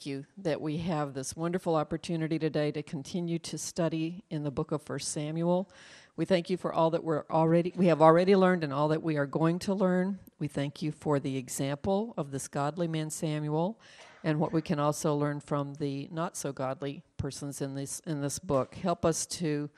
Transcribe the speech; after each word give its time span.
thank 0.00 0.06
you 0.06 0.24
that 0.38 0.62
we 0.62 0.78
have 0.78 1.12
this 1.12 1.36
wonderful 1.36 1.74
opportunity 1.74 2.38
today 2.38 2.72
to 2.72 2.82
continue 2.82 3.38
to 3.38 3.58
study 3.58 4.24
in 4.30 4.42
the 4.42 4.50
book 4.50 4.72
of 4.72 4.80
First 4.80 5.12
Samuel. 5.12 5.70
We 6.16 6.24
thank 6.24 6.48
you 6.48 6.56
for 6.56 6.72
all 6.72 6.88
that 6.92 7.04
we're 7.04 7.24
already 7.28 7.74
we 7.76 7.88
have 7.88 8.00
already 8.00 8.34
learned 8.34 8.64
and 8.64 8.72
all 8.72 8.88
that 8.88 9.02
we 9.02 9.18
are 9.18 9.26
going 9.26 9.58
to 9.58 9.74
learn. 9.74 10.18
We 10.38 10.48
thank 10.48 10.80
you 10.80 10.90
for 10.90 11.20
the 11.20 11.36
example 11.36 12.14
of 12.16 12.30
this 12.30 12.48
godly 12.48 12.88
man 12.88 13.10
Samuel 13.10 13.78
and 14.24 14.40
what 14.40 14.54
we 14.54 14.62
can 14.62 14.78
also 14.78 15.14
learn 15.14 15.38
from 15.38 15.74
the 15.74 16.08
not 16.10 16.34
so 16.34 16.50
godly 16.50 17.02
persons 17.18 17.60
in 17.60 17.74
this 17.74 18.00
in 18.06 18.22
this 18.22 18.38
book. 18.38 18.76
Help 18.76 19.04
us 19.04 19.26
to 19.26 19.68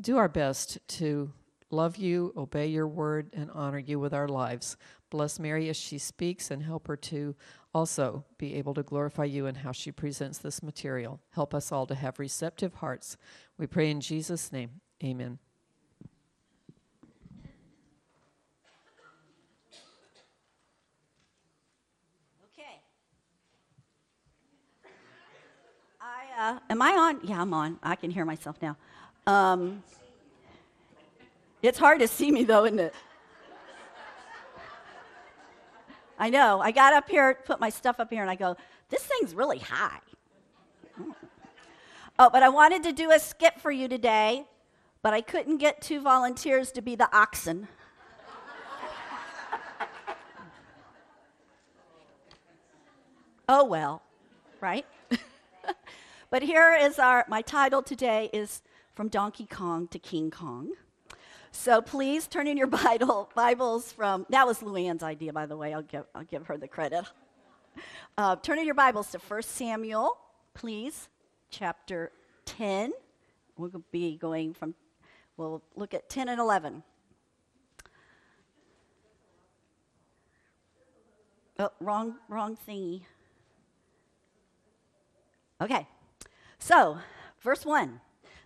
do 0.00 0.18
our 0.18 0.28
best 0.28 0.78
to 0.98 1.32
love 1.68 1.96
you, 1.96 2.32
obey 2.36 2.68
your 2.68 2.86
word, 2.86 3.30
and 3.32 3.50
honor 3.50 3.80
you 3.80 3.98
with 3.98 4.14
our 4.14 4.28
lives. 4.28 4.76
Bless 5.12 5.38
Mary 5.38 5.68
as 5.68 5.76
she 5.76 5.98
speaks 5.98 6.50
and 6.50 6.62
help 6.62 6.86
her 6.86 6.96
to 6.96 7.36
also 7.74 8.24
be 8.38 8.54
able 8.54 8.72
to 8.72 8.82
glorify 8.82 9.24
you 9.24 9.44
in 9.44 9.56
how 9.56 9.70
she 9.70 9.92
presents 9.92 10.38
this 10.38 10.62
material. 10.62 11.20
Help 11.32 11.52
us 11.52 11.70
all 11.70 11.84
to 11.84 11.94
have 11.94 12.18
receptive 12.18 12.72
hearts. 12.76 13.18
We 13.58 13.66
pray 13.66 13.90
in 13.90 14.00
Jesus' 14.00 14.50
name. 14.50 14.80
Amen. 15.04 15.38
Okay. 22.54 22.80
Uh, 26.38 26.58
am 26.70 26.80
I 26.80 26.92
on? 26.92 27.20
Yeah, 27.22 27.42
I'm 27.42 27.52
on. 27.52 27.78
I 27.82 27.96
can 27.96 28.10
hear 28.10 28.24
myself 28.24 28.56
now. 28.62 28.78
Um, 29.26 29.82
it's 31.60 31.78
hard 31.78 32.00
to 32.00 32.08
see 32.08 32.30
me 32.30 32.44
though, 32.44 32.64
isn't 32.64 32.78
it? 32.78 32.94
I 36.22 36.30
know. 36.30 36.60
I 36.60 36.70
got 36.70 36.94
up 36.94 37.10
here, 37.10 37.36
put 37.44 37.58
my 37.58 37.68
stuff 37.68 37.98
up 37.98 38.08
here, 38.08 38.22
and 38.22 38.30
I 38.30 38.36
go, 38.36 38.56
this 38.90 39.02
thing's 39.02 39.34
really 39.34 39.58
high. 39.58 39.98
Oh, 42.16 42.30
but 42.30 42.44
I 42.44 42.48
wanted 42.48 42.84
to 42.84 42.92
do 42.92 43.10
a 43.10 43.18
skip 43.18 43.58
for 43.58 43.72
you 43.72 43.88
today, 43.88 44.44
but 45.02 45.12
I 45.12 45.20
couldn't 45.20 45.56
get 45.56 45.80
two 45.80 46.00
volunteers 46.00 46.70
to 46.72 46.80
be 46.80 46.94
the 46.94 47.08
oxen. 47.12 47.66
oh 53.48 53.64
well, 53.64 54.02
right? 54.60 54.86
But 56.30 56.42
here 56.42 56.72
is 56.80 57.00
our, 57.00 57.26
my 57.28 57.42
title 57.42 57.82
today 57.82 58.30
is 58.32 58.62
From 58.94 59.08
Donkey 59.08 59.46
Kong 59.46 59.88
to 59.88 59.98
King 59.98 60.30
Kong. 60.30 60.70
So 61.52 61.82
please 61.82 62.26
turn 62.26 62.46
in 62.46 62.56
your 62.56 62.66
Bible, 62.84 63.30
Bibles 63.34 63.92
from, 63.92 64.26
that 64.30 64.46
was 64.46 64.60
Luann's 64.60 65.02
idea, 65.02 65.32
by 65.32 65.46
the 65.46 65.56
way. 65.56 65.72
I'll 65.72 65.82
give, 65.82 66.04
I'll 66.14 66.24
give 66.24 66.46
her 66.46 66.56
the 66.56 66.68
credit. 66.68 67.04
Uh, 68.18 68.36
turn 68.36 68.58
in 68.58 68.66
your 68.66 68.74
Bibles 68.74 69.10
to 69.10 69.18
1 69.18 69.42
Samuel, 69.44 70.18
please, 70.52 71.08
chapter 71.48 72.12
10. 72.44 72.92
We'll 73.56 73.82
be 73.90 74.18
going 74.18 74.52
from, 74.52 74.74
we'll 75.38 75.62
look 75.74 75.94
at 75.94 76.10
10 76.10 76.28
and 76.28 76.38
11. 76.38 76.82
Oh, 81.58 81.70
wrong, 81.80 82.16
wrong 82.28 82.58
thingy. 82.68 83.04
Okay. 85.62 85.88
So, 86.58 86.98
verse 87.40 87.64
1. 87.64 87.98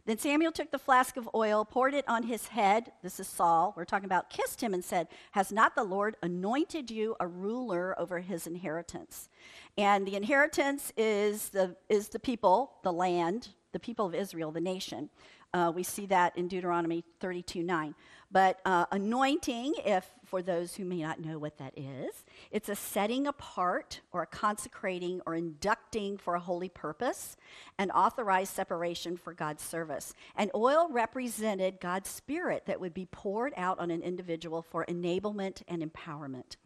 Then 0.07 0.19
Samuel 0.19 0.53
took 0.53 0.71
the 0.71 0.79
flask 0.79 1.17
of 1.17 1.29
oil, 1.35 1.65
poured 1.65 1.93
it 1.93 2.09
on 2.09 2.23
his 2.23 2.47
head. 2.47 2.93
This 3.03 3.19
is 3.19 3.27
Saul. 3.27 3.75
We're 3.77 3.85
talking 3.85 4.07
about 4.07 4.31
kissed 4.31 4.63
him 4.63 4.73
and 4.73 4.85
said, 4.85 5.09
Has 5.33 5.51
not 5.51 5.75
the 5.75 5.83
Lord 5.83 6.17
anointed 6.23 6.93
you 6.93 7.17
a 7.19 7.27
ruler 7.27 7.99
over 7.99 8.21
his 8.21 8.47
inheritance? 8.47 9.29
And 9.77 10.07
the 10.07 10.15
inheritance 10.15 10.93
is 10.97 11.49
the, 11.49 11.75
is 11.89 12.09
the 12.09 12.21
people, 12.21 12.75
the 12.85 12.93
land, 12.93 13.49
the 13.73 13.81
people 13.81 14.07
of 14.07 14.15
Israel, 14.15 14.53
the 14.53 14.61
nation. 14.61 15.11
Uh, 15.53 15.73
we 15.75 15.83
see 15.83 16.07
that 16.07 16.39
in 16.39 16.47
Deuteronomy 16.47 17.03
32 17.19 17.65
9. 17.65 17.95
But 18.31 18.61
uh, 18.65 18.87
anointing, 18.91 19.75
if 19.85 20.11
for 20.25 20.43
those 20.43 20.75
who 20.75 20.85
may 20.85 21.03
not 21.03 21.21
know 21.21 21.39
what 21.39 21.59
that 21.59 21.73
is, 21.77 22.25
it's 22.51 22.69
a 22.69 22.75
setting 22.75 23.27
apart 23.27 24.01
or 24.13 24.23
a 24.23 24.27
consecrating 24.27 25.21
or 25.27 25.35
inducting 25.35 26.19
for 26.19 26.35
a 26.35 26.41
holy 26.41 26.69
purpose, 26.69 27.37
an 27.79 27.91
authorized 27.93 28.53
separation 28.53 29.17
for 29.17 29.33
God's 29.33 29.63
service. 29.63 30.13
And 30.37 30.51
oil 30.55 30.89
represented 30.91 31.81
God's 31.81 32.11
spirit 32.11 32.67
that 32.67 32.81
would 32.81 32.95
be 32.95 33.07
poured 33.07 33.53
out 33.57 33.79
on 33.79 33.91
an 33.91 34.03
individual 34.03 34.61
for 34.61 34.85
enablement 34.87 35.63
and 35.69 35.83
empowerment. 35.83 36.57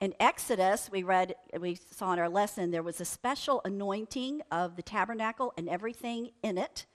In 0.00 0.14
Exodus, 0.18 0.90
we 0.90 1.02
read, 1.02 1.34
we 1.58 1.78
saw 1.90 2.12
in 2.12 2.18
our 2.18 2.28
lesson, 2.28 2.70
there 2.70 2.82
was 2.82 3.00
a 3.00 3.06
special 3.06 3.60
anointing 3.64 4.42
of 4.50 4.76
the 4.76 4.82
tabernacle 4.82 5.52
and 5.56 5.68
everything 5.68 6.30
in 6.42 6.58
it, 6.58 6.86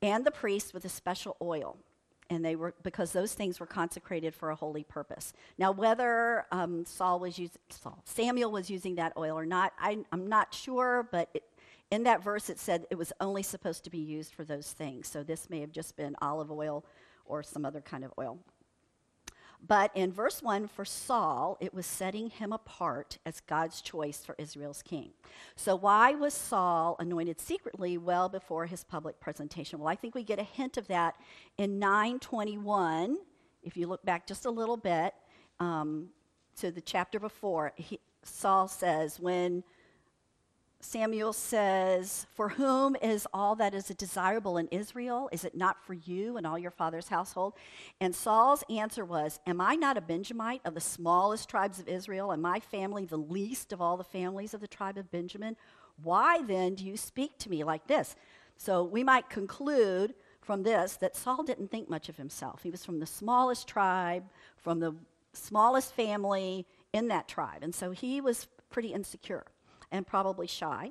and 0.00 0.24
the 0.24 0.30
priest 0.30 0.72
with 0.74 0.84
a 0.84 0.88
special 0.88 1.36
oil 1.42 1.78
and 2.32 2.44
they 2.44 2.56
were 2.56 2.74
because 2.82 3.12
those 3.12 3.34
things 3.34 3.60
were 3.60 3.66
consecrated 3.66 4.34
for 4.34 4.50
a 4.50 4.56
holy 4.56 4.84
purpose. 4.84 5.32
Now, 5.58 5.70
whether 5.72 6.46
um, 6.50 6.84
Saul 6.86 7.20
was 7.20 7.38
using 7.38 7.60
Saul, 7.68 8.02
Samuel 8.04 8.50
was 8.50 8.70
using 8.70 8.94
that 8.96 9.12
oil 9.16 9.38
or 9.38 9.46
not, 9.46 9.72
I, 9.78 9.98
am 10.12 10.28
not 10.28 10.54
sure. 10.54 11.08
But 11.10 11.28
it, 11.34 11.44
in 11.90 12.04
that 12.04 12.22
verse, 12.22 12.48
it 12.48 12.58
said 12.58 12.86
it 12.90 12.96
was 12.96 13.12
only 13.20 13.42
supposed 13.42 13.84
to 13.84 13.90
be 13.90 13.98
used 13.98 14.34
for 14.34 14.44
those 14.44 14.72
things. 14.72 15.08
So 15.08 15.22
this 15.22 15.50
may 15.50 15.60
have 15.60 15.72
just 15.72 15.96
been 15.96 16.16
olive 16.22 16.50
oil 16.50 16.84
or 17.26 17.42
some 17.42 17.64
other 17.64 17.80
kind 17.80 18.04
of 18.04 18.12
oil. 18.18 18.38
But 19.64 19.92
in 19.94 20.12
verse 20.12 20.42
1, 20.42 20.66
for 20.66 20.84
Saul, 20.84 21.56
it 21.60 21.72
was 21.72 21.86
setting 21.86 22.30
him 22.30 22.52
apart 22.52 23.18
as 23.24 23.40
God's 23.40 23.80
choice 23.80 24.24
for 24.24 24.34
Israel's 24.36 24.82
king. 24.82 25.10
So, 25.54 25.76
why 25.76 26.12
was 26.14 26.34
Saul 26.34 26.96
anointed 26.98 27.40
secretly 27.40 27.96
well 27.96 28.28
before 28.28 28.66
his 28.66 28.82
public 28.82 29.20
presentation? 29.20 29.78
Well, 29.78 29.88
I 29.88 29.94
think 29.94 30.16
we 30.16 30.24
get 30.24 30.40
a 30.40 30.44
hint 30.44 30.76
of 30.78 30.88
that 30.88 31.14
in 31.58 31.78
921. 31.78 33.18
If 33.62 33.76
you 33.76 33.86
look 33.86 34.04
back 34.04 34.26
just 34.26 34.46
a 34.46 34.50
little 34.50 34.76
bit 34.76 35.14
um, 35.60 36.08
to 36.56 36.72
the 36.72 36.80
chapter 36.80 37.20
before, 37.20 37.72
he, 37.76 38.00
Saul 38.24 38.66
says, 38.66 39.20
When 39.20 39.62
Samuel 40.84 41.32
says, 41.32 42.26
For 42.34 42.48
whom 42.50 42.96
is 43.00 43.26
all 43.32 43.54
that 43.54 43.72
is 43.72 43.84
desirable 43.84 44.58
in 44.58 44.66
Israel? 44.68 45.28
Is 45.30 45.44
it 45.44 45.56
not 45.56 45.80
for 45.86 45.94
you 45.94 46.36
and 46.36 46.44
all 46.44 46.58
your 46.58 46.72
father's 46.72 47.06
household? 47.06 47.54
And 48.00 48.12
Saul's 48.12 48.64
answer 48.68 49.04
was, 49.04 49.38
Am 49.46 49.60
I 49.60 49.76
not 49.76 49.96
a 49.96 50.00
Benjamite 50.00 50.60
of 50.64 50.74
the 50.74 50.80
smallest 50.80 51.48
tribes 51.48 51.78
of 51.78 51.88
Israel, 51.88 52.32
and 52.32 52.42
my 52.42 52.58
family 52.58 53.04
the 53.04 53.16
least 53.16 53.72
of 53.72 53.80
all 53.80 53.96
the 53.96 54.02
families 54.02 54.54
of 54.54 54.60
the 54.60 54.66
tribe 54.66 54.98
of 54.98 55.10
Benjamin? 55.12 55.56
Why 56.02 56.42
then 56.42 56.74
do 56.74 56.84
you 56.84 56.96
speak 56.96 57.38
to 57.38 57.50
me 57.50 57.62
like 57.62 57.86
this? 57.86 58.16
So 58.56 58.82
we 58.82 59.04
might 59.04 59.30
conclude 59.30 60.14
from 60.40 60.64
this 60.64 60.96
that 60.96 61.14
Saul 61.14 61.44
didn't 61.44 61.70
think 61.70 61.88
much 61.88 62.08
of 62.08 62.16
himself. 62.16 62.64
He 62.64 62.70
was 62.70 62.84
from 62.84 62.98
the 62.98 63.06
smallest 63.06 63.68
tribe, 63.68 64.24
from 64.56 64.80
the 64.80 64.96
smallest 65.32 65.94
family 65.94 66.66
in 66.92 67.06
that 67.08 67.28
tribe. 67.28 67.62
And 67.62 67.72
so 67.72 67.92
he 67.92 68.20
was 68.20 68.48
pretty 68.68 68.92
insecure 68.92 69.44
and 69.92 70.06
probably 70.06 70.48
shy, 70.48 70.90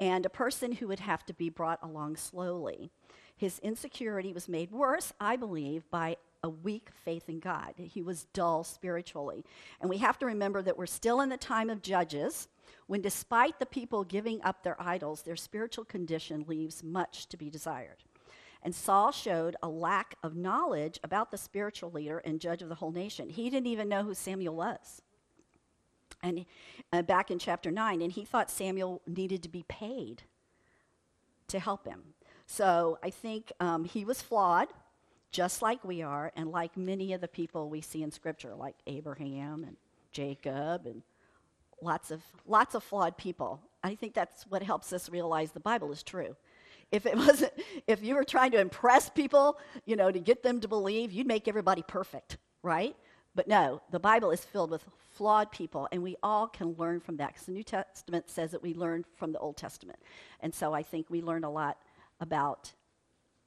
and 0.00 0.24
a 0.24 0.30
person 0.30 0.72
who 0.72 0.88
would 0.88 1.00
have 1.00 1.26
to 1.26 1.34
be 1.34 1.50
brought 1.50 1.80
along 1.82 2.16
slowly. 2.16 2.90
His 3.36 3.58
insecurity 3.58 4.32
was 4.32 4.48
made 4.48 4.70
worse, 4.70 5.12
I 5.20 5.36
believe, 5.36 5.90
by 5.90 6.16
a 6.42 6.48
weak 6.48 6.88
faith 7.04 7.28
in 7.28 7.40
God. 7.40 7.74
He 7.76 8.02
was 8.02 8.26
dull 8.32 8.64
spiritually. 8.64 9.44
And 9.80 9.90
we 9.90 9.98
have 9.98 10.18
to 10.20 10.26
remember 10.26 10.62
that 10.62 10.78
we're 10.78 10.86
still 10.86 11.20
in 11.20 11.28
the 11.28 11.36
time 11.36 11.68
of 11.68 11.82
Judges, 11.82 12.48
when 12.86 13.02
despite 13.02 13.58
the 13.58 13.66
people 13.66 14.04
giving 14.04 14.40
up 14.42 14.62
their 14.62 14.80
idols, 14.80 15.22
their 15.22 15.36
spiritual 15.36 15.84
condition 15.84 16.44
leaves 16.46 16.82
much 16.82 17.28
to 17.28 17.36
be 17.36 17.50
desired. 17.50 18.04
And 18.62 18.74
Saul 18.74 19.12
showed 19.12 19.56
a 19.62 19.68
lack 19.68 20.16
of 20.22 20.36
knowledge 20.36 20.98
about 21.04 21.30
the 21.30 21.38
spiritual 21.38 21.90
leader 21.90 22.18
and 22.18 22.40
judge 22.40 22.62
of 22.62 22.68
the 22.68 22.74
whole 22.76 22.92
nation. 22.92 23.28
He 23.28 23.50
didn't 23.50 23.66
even 23.66 23.88
know 23.88 24.02
who 24.02 24.14
Samuel 24.14 24.56
was 24.56 25.02
and 26.22 26.44
uh, 26.92 27.02
back 27.02 27.30
in 27.30 27.38
chapter 27.38 27.70
9 27.70 28.02
and 28.02 28.12
he 28.12 28.24
thought 28.24 28.50
samuel 28.50 29.02
needed 29.06 29.42
to 29.42 29.48
be 29.48 29.64
paid 29.68 30.22
to 31.48 31.58
help 31.58 31.86
him. 31.86 32.02
So 32.46 32.98
i 33.02 33.10
think 33.10 33.52
um, 33.60 33.84
he 33.84 34.04
was 34.04 34.22
flawed 34.22 34.68
just 35.30 35.62
like 35.62 35.84
we 35.84 36.02
are 36.02 36.32
and 36.36 36.50
like 36.50 36.76
many 36.76 37.12
of 37.12 37.20
the 37.20 37.28
people 37.28 37.68
we 37.68 37.80
see 37.80 38.02
in 38.02 38.10
scripture 38.10 38.54
like 38.54 38.76
abraham 38.86 39.64
and 39.64 39.76
jacob 40.12 40.86
and 40.86 41.02
lots 41.80 42.10
of 42.10 42.22
lots 42.46 42.74
of 42.74 42.82
flawed 42.82 43.16
people. 43.16 43.60
I 43.82 43.94
think 43.94 44.14
that's 44.14 44.46
what 44.48 44.62
helps 44.62 44.92
us 44.92 45.08
realize 45.08 45.52
the 45.52 45.60
bible 45.60 45.92
is 45.92 46.02
true. 46.02 46.36
If 46.92 47.06
it 47.06 47.16
wasn't 47.24 47.52
if 47.86 48.02
you 48.02 48.14
were 48.14 48.24
trying 48.24 48.52
to 48.52 48.60
impress 48.60 49.10
people 49.10 49.58
you 49.84 49.96
know 49.96 50.10
to 50.10 50.20
get 50.20 50.42
them 50.42 50.60
to 50.60 50.68
believe 50.68 51.12
you'd 51.12 51.26
make 51.26 51.48
everybody 51.48 51.82
perfect 51.82 52.38
right 52.62 52.96
but 53.36 53.46
no, 53.46 53.82
the 53.90 54.00
Bible 54.00 54.30
is 54.30 54.44
filled 54.44 54.70
with 54.70 54.84
flawed 55.12 55.52
people, 55.52 55.86
and 55.92 56.02
we 56.02 56.16
all 56.22 56.48
can 56.48 56.74
learn 56.78 57.00
from 57.00 57.18
that 57.18 57.34
because 57.34 57.46
the 57.46 57.52
New 57.52 57.62
Testament 57.62 58.28
says 58.30 58.50
that 58.50 58.62
we 58.62 58.74
learn 58.74 59.04
from 59.14 59.32
the 59.32 59.38
Old 59.38 59.56
Testament. 59.56 59.98
And 60.40 60.54
so 60.54 60.72
I 60.72 60.82
think 60.82 61.10
we 61.10 61.20
learn 61.20 61.44
a 61.44 61.50
lot 61.50 61.78
about, 62.18 62.72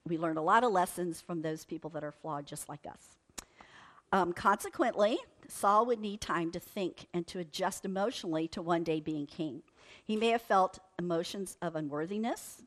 we 0.07 0.18
learn 0.18 0.38
a 0.38 0.44
lot 0.44 0.63
of 0.63 0.71
lessons 0.71 1.19
from 1.19 1.41
those 1.41 1.65
people 1.65 1.89
that 1.91 2.03
are 2.03 2.12
flawed 2.12 2.45
just 2.45 2.69
like 2.69 2.86
us. 2.88 3.18
Um, 4.12 4.31
consequently, 4.33 5.18
Saul 5.47 5.86
would 5.88 6.00
need 6.00 6.21
time 6.21 6.51
to 6.51 6.59
think 6.59 7.07
and 7.13 7.25
to 7.27 7.39
adjust 7.39 7.83
emotionally 7.83 8.47
to 8.50 8.62
one 8.62 8.83
day 8.83 9.00
being 9.00 9.25
king. 9.25 9.63
He 10.03 10.15
may 10.15 10.30
have 10.30 10.41
felt 10.41 10.80
emotions 10.97 11.57
of 11.62 11.75
unworthiness, 11.75 12.63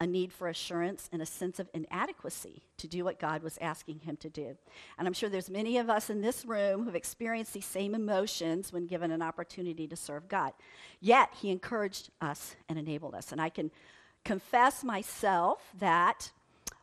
a 0.00 0.06
need 0.06 0.32
for 0.32 0.48
assurance, 0.48 1.08
and 1.10 1.22
a 1.22 1.26
sense 1.26 1.58
of 1.58 1.70
inadequacy 1.72 2.62
to 2.76 2.86
do 2.86 3.04
what 3.04 3.18
God 3.18 3.42
was 3.42 3.58
asking 3.62 4.00
him 4.00 4.16
to 4.18 4.28
do. 4.28 4.56
And 4.98 5.08
I'm 5.08 5.14
sure 5.14 5.28
there's 5.28 5.48
many 5.48 5.78
of 5.78 5.88
us 5.88 6.10
in 6.10 6.20
this 6.20 6.44
room 6.44 6.84
who've 6.84 6.94
experienced 6.94 7.54
these 7.54 7.64
same 7.64 7.94
emotions 7.94 8.72
when 8.72 8.86
given 8.86 9.10
an 9.10 9.22
opportunity 9.22 9.86
to 9.88 9.96
serve 9.96 10.28
God. 10.28 10.52
Yet, 11.00 11.30
he 11.40 11.50
encouraged 11.50 12.10
us 12.20 12.56
and 12.68 12.78
enabled 12.78 13.14
us. 13.14 13.32
And 13.32 13.40
I 13.40 13.48
can 13.48 13.70
confess 14.24 14.84
myself 14.84 15.62
that 15.78 16.30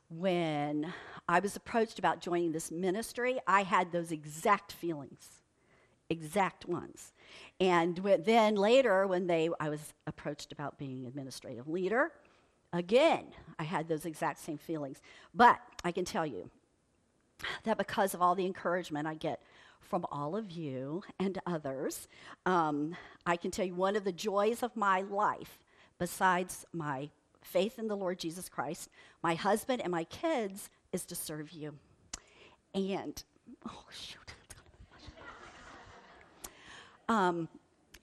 when 0.09 0.91
I 1.27 1.39
was 1.39 1.55
approached 1.55 1.99
about 1.99 2.19
joining 2.19 2.51
this 2.51 2.71
ministry, 2.71 3.39
I 3.47 3.63
had 3.63 3.91
those 3.91 4.11
exact 4.11 4.71
feelings, 4.71 5.41
exact 6.09 6.65
ones. 6.65 7.13
And 7.59 7.97
then 8.25 8.55
later, 8.55 9.07
when 9.07 9.27
they, 9.27 9.49
I 9.59 9.69
was 9.69 9.93
approached 10.07 10.51
about 10.51 10.77
being 10.77 11.05
administrative 11.05 11.67
leader, 11.67 12.11
Again, 12.73 13.27
I 13.59 13.63
had 13.63 13.87
those 13.87 14.05
exact 14.05 14.39
same 14.39 14.57
feelings. 14.57 14.99
But 15.33 15.59
I 15.83 15.91
can 15.91 16.05
tell 16.05 16.25
you 16.25 16.49
that 17.63 17.77
because 17.77 18.13
of 18.13 18.21
all 18.21 18.33
the 18.33 18.45
encouragement 18.45 19.07
I 19.07 19.13
get 19.13 19.41
from 19.79 20.05
all 20.11 20.35
of 20.35 20.51
you 20.51 21.03
and 21.19 21.39
others, 21.45 22.07
um, 22.47 22.95
I 23.27 23.37
can 23.37 23.51
tell 23.51 23.65
you 23.65 23.75
one 23.75 23.95
of 23.95 24.03
the 24.03 24.11
joys 24.11 24.63
of 24.63 24.75
my 24.75 25.01
life, 25.01 25.59
besides 25.99 26.65
my 26.73 27.09
faith 27.41 27.77
in 27.77 27.87
the 27.87 27.95
Lord 27.95 28.17
Jesus 28.17 28.49
Christ, 28.49 28.89
my 29.21 29.35
husband, 29.35 29.81
and 29.81 29.91
my 29.91 30.05
kids, 30.05 30.69
is 30.91 31.05
to 31.05 31.15
serve 31.15 31.51
you. 31.51 31.75
And, 32.73 33.23
oh, 33.67 33.85
shoot. 33.91 34.33
um, 37.09 37.47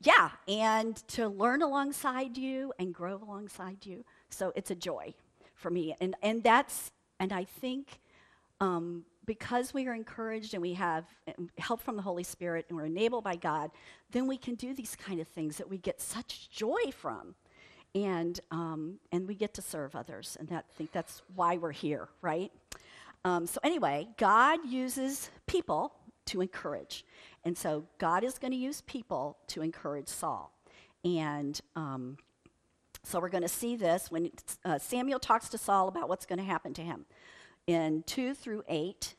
yeah, 0.03 0.31
and 0.47 0.97
to 1.09 1.29
learn 1.29 1.63
alongside 1.63 2.39
you 2.39 2.73
and 2.79 2.95
grow 2.95 3.17
alongside 3.17 3.85
you. 3.85 4.05
So 4.31 4.53
it's 4.57 4.71
a 4.71 4.75
joy 4.75 5.15
for 5.55 5.71
me. 5.71 5.95
And, 6.01 6.15
and 6.23 6.43
that's, 6.43 6.91
and 7.19 7.33
I 7.33 7.45
think 7.45 8.01
um, 8.61 9.05
because 9.27 9.73
we 9.73 9.87
are 9.87 9.95
encouraged 9.95 10.55
and 10.55 10.63
we 10.63 10.75
have 10.75 11.05
um, 11.39 11.51
help 11.59 11.81
from 11.81 11.97
the 11.97 12.03
Holy 12.03 12.23
Spirit 12.23 12.67
and 12.69 12.77
we're 12.77 12.87
enabled 12.87 13.25
by 13.25 13.37
God, 13.37 13.71
then 14.11 14.27
we 14.27 14.37
can 14.37 14.55
do 14.55 14.75
these 14.75 14.97
kind 14.97 15.21
of 15.21 15.29
things 15.29 15.57
that 15.59 15.69
we 15.69 15.79
get 15.79 16.01
such 16.01 16.51
joy 16.51 16.91
from. 16.93 17.35
And, 17.95 18.39
um, 18.51 19.01
and 19.11 19.27
we 19.27 19.35
get 19.35 19.53
to 19.55 19.63
serve 19.63 19.97
others. 19.97 20.37
And 20.39 20.49
that, 20.49 20.65
I 20.71 20.73
think 20.75 20.93
that's 20.93 21.23
why 21.35 21.57
we're 21.57 21.73
here, 21.73 22.09
right? 22.23 22.53
Um, 23.25 23.47
so, 23.47 23.59
anyway, 23.65 24.09
God 24.17 24.61
uses 24.65 25.31
people 25.47 25.93
to 26.27 26.41
encourage. 26.41 27.05
And 27.45 27.59
so, 27.59 27.85
God 27.99 28.23
is 28.23 28.39
going 28.39 28.53
to 28.53 28.57
use 28.57 28.81
people 28.83 29.39
to 29.49 29.63
encourage 29.63 30.07
Saul. 30.07 30.53
And 31.05 31.61
um, 31.75 32.17
so 33.03 33.21
we're 33.21 33.29
going 33.29 33.43
to 33.43 33.49
see 33.49 33.77
this 33.77 34.11
when 34.11 34.31
uh, 34.65 34.79
Samuel 34.79 35.19
talks 35.19 35.49
to 35.51 35.59
Saul 35.59 35.89
about 35.89 36.09
what's 36.09 36.27
going 36.27 36.39
to 36.39 36.45
happen 36.45 36.75
to 36.75 36.83
him 36.83 37.07
in 37.67 38.03
2 38.07 38.35
through 38.35 38.63
8. 38.69 39.15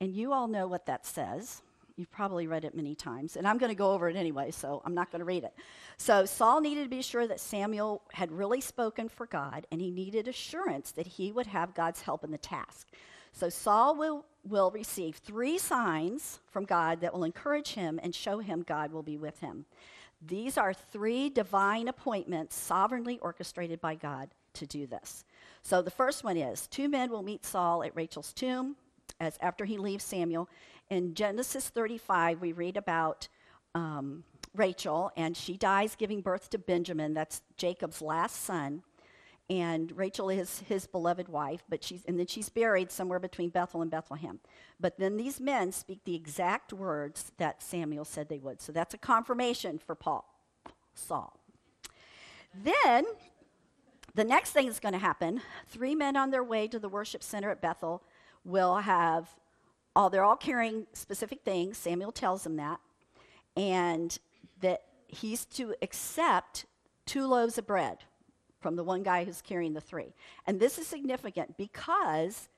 And 0.00 0.14
you 0.14 0.32
all 0.32 0.48
know 0.48 0.66
what 0.66 0.86
that 0.86 1.06
says. 1.06 1.62
You've 1.96 2.10
probably 2.10 2.46
read 2.46 2.64
it 2.64 2.74
many 2.74 2.94
times. 2.94 3.36
And 3.36 3.46
I'm 3.46 3.58
going 3.58 3.70
to 3.70 3.76
go 3.76 3.92
over 3.92 4.08
it 4.08 4.16
anyway, 4.16 4.50
so 4.50 4.82
I'm 4.84 4.94
not 4.94 5.10
going 5.10 5.20
to 5.20 5.24
read 5.24 5.44
it. 5.44 5.54
So 5.96 6.24
Saul 6.24 6.60
needed 6.60 6.84
to 6.84 6.88
be 6.88 7.02
sure 7.02 7.26
that 7.26 7.40
Samuel 7.40 8.02
had 8.12 8.32
really 8.32 8.60
spoken 8.60 9.08
for 9.08 9.26
God, 9.26 9.66
and 9.70 9.80
he 9.80 9.90
needed 9.90 10.26
assurance 10.26 10.92
that 10.92 11.06
he 11.06 11.30
would 11.32 11.46
have 11.46 11.74
God's 11.74 12.02
help 12.02 12.24
in 12.24 12.30
the 12.30 12.38
task. 12.38 12.88
So 13.32 13.48
Saul 13.48 13.96
will, 13.96 14.24
will 14.44 14.70
receive 14.70 15.16
three 15.16 15.58
signs 15.58 16.40
from 16.50 16.64
God 16.64 17.00
that 17.00 17.14
will 17.14 17.24
encourage 17.24 17.74
him 17.74 18.00
and 18.02 18.14
show 18.14 18.40
him 18.40 18.62
God 18.66 18.92
will 18.92 19.02
be 19.02 19.16
with 19.16 19.40
him. 19.40 19.66
These 20.24 20.56
are 20.56 20.72
three 20.72 21.28
divine 21.28 21.88
appointments 21.88 22.54
sovereignly 22.54 23.18
orchestrated 23.18 23.80
by 23.80 23.96
God 23.96 24.30
to 24.54 24.66
do 24.66 24.86
this. 24.86 25.24
So 25.62 25.82
the 25.82 25.90
first 25.90 26.22
one 26.22 26.36
is 26.36 26.66
two 26.66 26.88
men 26.88 27.10
will 27.10 27.22
meet 27.22 27.44
Saul 27.44 27.82
at 27.82 27.96
Rachel's 27.96 28.32
tomb 28.32 28.76
as 29.18 29.36
after 29.40 29.64
he 29.64 29.78
leaves 29.78 30.04
Samuel. 30.04 30.48
In 30.90 31.14
Genesis 31.14 31.68
35, 31.68 32.40
we 32.40 32.52
read 32.52 32.76
about 32.76 33.28
um, 33.74 34.24
Rachel, 34.54 35.10
and 35.16 35.36
she 35.36 35.56
dies 35.56 35.96
giving 35.96 36.20
birth 36.20 36.50
to 36.50 36.58
Benjamin. 36.58 37.14
That's 37.14 37.42
Jacob's 37.56 38.02
last 38.02 38.42
son 38.42 38.82
and 39.52 39.92
Rachel 39.94 40.30
is 40.30 40.60
his 40.60 40.86
beloved 40.86 41.28
wife, 41.28 41.62
but 41.68 41.84
she's, 41.84 42.06
and 42.06 42.18
then 42.18 42.26
she's 42.26 42.48
buried 42.48 42.90
somewhere 42.90 43.18
between 43.18 43.50
Bethel 43.50 43.82
and 43.82 43.90
Bethlehem. 43.90 44.40
But 44.80 44.98
then 44.98 45.18
these 45.18 45.40
men 45.40 45.72
speak 45.72 46.04
the 46.04 46.14
exact 46.14 46.72
words 46.72 47.32
that 47.36 47.62
Samuel 47.62 48.06
said 48.06 48.30
they 48.30 48.38
would. 48.38 48.62
So 48.62 48.72
that's 48.72 48.94
a 48.94 48.98
confirmation 48.98 49.78
for 49.78 49.94
Paul, 49.94 50.24
Saul. 50.94 51.38
Then 52.54 53.04
the 54.14 54.24
next 54.24 54.52
thing 54.52 54.68
that's 54.68 54.80
going 54.80 54.94
to 54.94 54.98
happen 54.98 55.42
three 55.68 55.94
men 55.94 56.16
on 56.16 56.30
their 56.30 56.42
way 56.42 56.66
to 56.68 56.78
the 56.78 56.88
worship 56.88 57.22
center 57.22 57.50
at 57.50 57.60
Bethel 57.60 58.02
will 58.46 58.76
have 58.76 59.36
all, 59.94 60.08
they're 60.08 60.24
all 60.24 60.34
carrying 60.34 60.86
specific 60.94 61.40
things. 61.44 61.76
Samuel 61.76 62.12
tells 62.12 62.44
them 62.44 62.56
that. 62.56 62.80
And 63.54 64.18
that 64.62 64.84
he's 65.08 65.44
to 65.44 65.74
accept 65.82 66.64
two 67.04 67.26
loaves 67.26 67.58
of 67.58 67.66
bread 67.66 67.98
from 68.62 68.76
the 68.76 68.84
one 68.84 69.02
guy 69.02 69.24
who's 69.24 69.42
carrying 69.42 69.74
the 69.74 69.80
three. 69.80 70.14
And 70.46 70.58
this 70.58 70.78
is 70.78 70.86
significant 70.86 71.56
because 71.56 72.48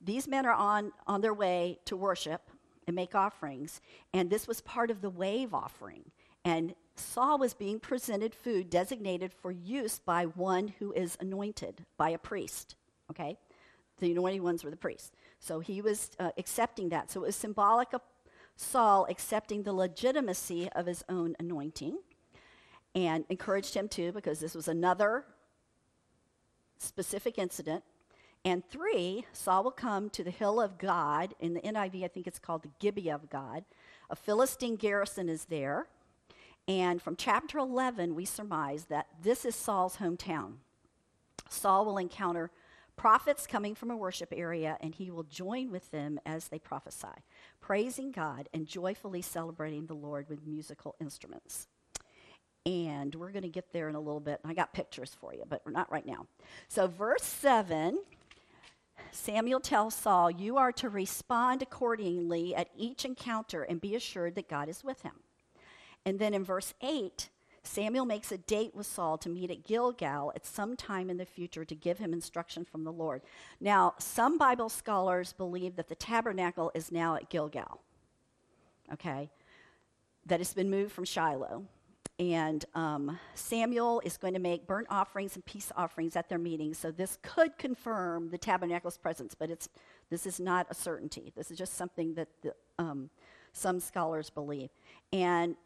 these 0.00 0.28
men 0.28 0.46
are 0.46 0.52
on, 0.52 0.92
on 1.06 1.22
their 1.22 1.34
way 1.34 1.78
to 1.86 1.96
worship 1.96 2.50
and 2.86 2.94
make 2.94 3.14
offerings, 3.14 3.80
and 4.12 4.28
this 4.28 4.46
was 4.46 4.60
part 4.60 4.90
of 4.90 5.00
the 5.00 5.08
wave 5.08 5.54
offering. 5.54 6.04
And 6.44 6.74
Saul 6.96 7.38
was 7.38 7.54
being 7.54 7.80
presented 7.80 8.34
food 8.34 8.68
designated 8.68 9.32
for 9.32 9.50
use 9.50 9.98
by 9.98 10.24
one 10.24 10.68
who 10.78 10.92
is 10.92 11.16
anointed 11.18 11.84
by 11.96 12.10
a 12.10 12.18
priest. 12.18 12.76
Okay? 13.10 13.38
The 13.98 14.12
anointed 14.12 14.42
ones 14.42 14.62
were 14.62 14.70
the 14.70 14.76
priests. 14.76 15.12
So 15.40 15.60
he 15.60 15.80
was 15.80 16.10
uh, 16.18 16.30
accepting 16.36 16.90
that. 16.90 17.10
So 17.10 17.22
it 17.22 17.26
was 17.26 17.36
symbolic 17.36 17.94
of 17.94 18.02
Saul 18.56 19.06
accepting 19.08 19.62
the 19.62 19.72
legitimacy 19.72 20.68
of 20.72 20.86
his 20.86 21.02
own 21.08 21.34
anointing 21.40 21.98
and 22.94 23.24
encouraged 23.28 23.74
him 23.74 23.88
to 23.88 24.12
because 24.12 24.38
this 24.38 24.54
was 24.54 24.68
another 24.68 25.24
specific 26.78 27.38
incident. 27.38 27.84
And 28.44 28.62
three, 28.68 29.24
Saul 29.32 29.64
will 29.64 29.70
come 29.70 30.10
to 30.10 30.22
the 30.22 30.30
hill 30.30 30.60
of 30.60 30.78
God. 30.78 31.34
In 31.40 31.54
the 31.54 31.60
NIV, 31.60 32.04
I 32.04 32.08
think 32.08 32.26
it's 32.26 32.38
called 32.38 32.62
the 32.62 32.70
Gibeah 32.78 33.14
of 33.14 33.30
God. 33.30 33.64
A 34.10 34.16
Philistine 34.16 34.76
garrison 34.76 35.28
is 35.28 35.46
there. 35.46 35.86
And 36.68 37.00
from 37.00 37.16
chapter 37.16 37.58
11, 37.58 38.14
we 38.14 38.24
surmise 38.24 38.84
that 38.86 39.06
this 39.22 39.44
is 39.44 39.54
Saul's 39.54 39.96
hometown. 39.96 40.54
Saul 41.48 41.84
will 41.84 41.98
encounter 41.98 42.50
prophets 42.96 43.46
coming 43.46 43.74
from 43.74 43.90
a 43.90 43.96
worship 43.96 44.32
area, 44.34 44.76
and 44.80 44.94
he 44.94 45.10
will 45.10 45.24
join 45.24 45.70
with 45.70 45.90
them 45.90 46.18
as 46.24 46.48
they 46.48 46.58
prophesy, 46.58 47.08
praising 47.60 48.12
God 48.12 48.48
and 48.54 48.66
joyfully 48.66 49.22
celebrating 49.22 49.86
the 49.86 49.94
Lord 49.94 50.28
with 50.28 50.46
musical 50.46 50.94
instruments. 51.00 51.66
And 52.66 53.14
we're 53.14 53.30
going 53.30 53.42
to 53.42 53.48
get 53.48 53.72
there 53.72 53.88
in 53.88 53.94
a 53.94 54.00
little 54.00 54.20
bit. 54.20 54.40
I 54.44 54.54
got 54.54 54.72
pictures 54.72 55.14
for 55.20 55.34
you, 55.34 55.44
but 55.48 55.60
not 55.70 55.90
right 55.92 56.06
now. 56.06 56.26
So, 56.68 56.86
verse 56.86 57.22
7 57.22 57.98
Samuel 59.10 59.60
tells 59.60 59.94
Saul, 59.94 60.30
You 60.30 60.56
are 60.56 60.72
to 60.72 60.88
respond 60.88 61.62
accordingly 61.62 62.54
at 62.54 62.68
each 62.76 63.04
encounter 63.04 63.62
and 63.62 63.80
be 63.80 63.94
assured 63.94 64.34
that 64.34 64.48
God 64.48 64.68
is 64.68 64.82
with 64.82 65.02
him. 65.02 65.12
And 66.04 66.18
then 66.18 66.34
in 66.34 66.44
verse 66.44 66.74
8, 66.82 67.28
Samuel 67.62 68.04
makes 68.04 68.30
a 68.30 68.38
date 68.38 68.74
with 68.74 68.86
Saul 68.86 69.16
to 69.18 69.28
meet 69.28 69.50
at 69.50 69.64
Gilgal 69.64 70.32
at 70.34 70.44
some 70.44 70.76
time 70.76 71.08
in 71.08 71.16
the 71.16 71.24
future 71.24 71.64
to 71.64 71.74
give 71.74 71.98
him 71.98 72.12
instruction 72.12 72.64
from 72.64 72.84
the 72.84 72.92
Lord. 72.92 73.22
Now, 73.60 73.94
some 73.98 74.36
Bible 74.36 74.68
scholars 74.68 75.32
believe 75.32 75.76
that 75.76 75.88
the 75.88 75.94
tabernacle 75.94 76.70
is 76.74 76.92
now 76.92 77.14
at 77.14 77.30
Gilgal, 77.30 77.80
okay? 78.92 79.30
That 80.26 80.40
it's 80.40 80.52
been 80.52 80.70
moved 80.70 80.92
from 80.92 81.04
Shiloh. 81.04 81.64
And 82.18 82.64
um, 82.74 83.18
Samuel 83.34 84.00
is 84.04 84.16
going 84.16 84.34
to 84.34 84.40
make 84.40 84.66
burnt 84.66 84.86
offerings 84.88 85.34
and 85.34 85.44
peace 85.44 85.72
offerings 85.76 86.14
at 86.14 86.28
their 86.28 86.38
meetings. 86.38 86.78
So 86.78 86.92
this 86.92 87.18
could 87.22 87.58
confirm 87.58 88.30
the 88.30 88.38
tabernacle's 88.38 88.96
presence, 88.96 89.34
but 89.34 89.50
it's, 89.50 89.68
this 90.10 90.24
is 90.24 90.38
not 90.38 90.66
a 90.70 90.74
certainty. 90.74 91.32
This 91.36 91.50
is 91.50 91.58
just 91.58 91.74
something 91.74 92.14
that 92.14 92.28
the, 92.42 92.54
um, 92.78 93.10
some 93.52 93.80
scholars 93.80 94.30
believe. 94.30 94.70
And 95.12 95.56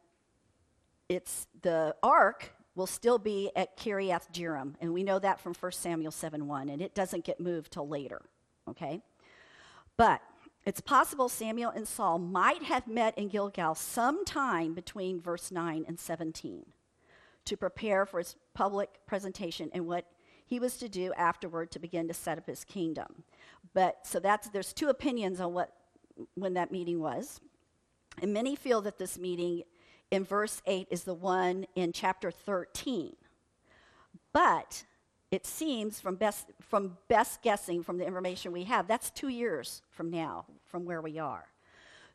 it's 1.08 1.46
the 1.62 1.94
ark 2.02 2.52
will 2.74 2.86
still 2.86 3.18
be 3.18 3.50
at 3.56 3.76
Kiriath 3.76 4.30
Jearim, 4.32 4.74
and 4.80 4.94
we 4.94 5.02
know 5.02 5.18
that 5.18 5.40
from 5.40 5.52
1 5.52 5.72
Samuel 5.72 6.12
7 6.12 6.46
1, 6.46 6.68
and 6.68 6.80
it 6.80 6.94
doesn't 6.94 7.24
get 7.24 7.40
moved 7.40 7.72
till 7.72 7.88
later, 7.88 8.22
okay? 8.68 9.02
But 9.96 10.22
it's 10.68 10.82
possible 10.82 11.30
Samuel 11.30 11.70
and 11.70 11.88
Saul 11.88 12.18
might 12.18 12.64
have 12.64 12.87
met 12.87 13.16
in 13.16 13.28
Gilgal 13.28 13.75
sometime 13.75 14.75
between 14.75 15.18
verse 15.18 15.50
9 15.50 15.87
and 15.88 15.98
17 15.98 16.66
to 17.46 17.56
prepare 17.56 18.04
for 18.04 18.18
his 18.18 18.37
public 18.52 18.90
presentation 19.06 19.70
and 19.72 19.87
what 19.87 20.04
he 20.44 20.60
was 20.60 20.76
to 20.76 20.90
do 20.90 21.14
afterward 21.14 21.70
to 21.70 21.78
begin 21.78 22.06
to 22.06 22.12
set 22.12 22.37
up 22.37 22.46
his 22.46 22.64
kingdom. 22.64 23.25
But 23.72 24.06
so 24.06 24.20
that's 24.20 24.50
there's 24.50 24.75
two 24.75 24.90
opinions 24.90 25.40
on 25.40 25.54
what 25.54 25.72
when 26.34 26.52
that 26.52 26.70
meeting 26.70 27.00
was. 27.00 27.40
And 28.20 28.34
many 28.34 28.54
feel 28.54 28.82
that 28.82 28.98
this 28.98 29.18
meeting 29.18 29.62
in 30.10 30.22
verse 30.22 30.60
8 30.66 30.88
is 30.90 31.04
the 31.04 31.14
one 31.14 31.64
in 31.76 31.92
chapter 31.94 32.30
13 32.30 33.16
But 34.34 34.84
it 35.30 35.46
seems 35.46 36.00
from 36.00 36.16
best, 36.16 36.50
from 36.60 36.96
best 37.08 37.42
guessing 37.42 37.82
from 37.82 37.98
the 37.98 38.06
information 38.06 38.52
we 38.52 38.64
have, 38.64 38.87
that's 38.87 39.10
two 39.10 39.28
years 39.28 39.82
from 39.90 40.10
now, 40.10 40.46
from 40.68 40.84
where 40.84 41.00
we 41.00 41.18
are. 41.18 41.46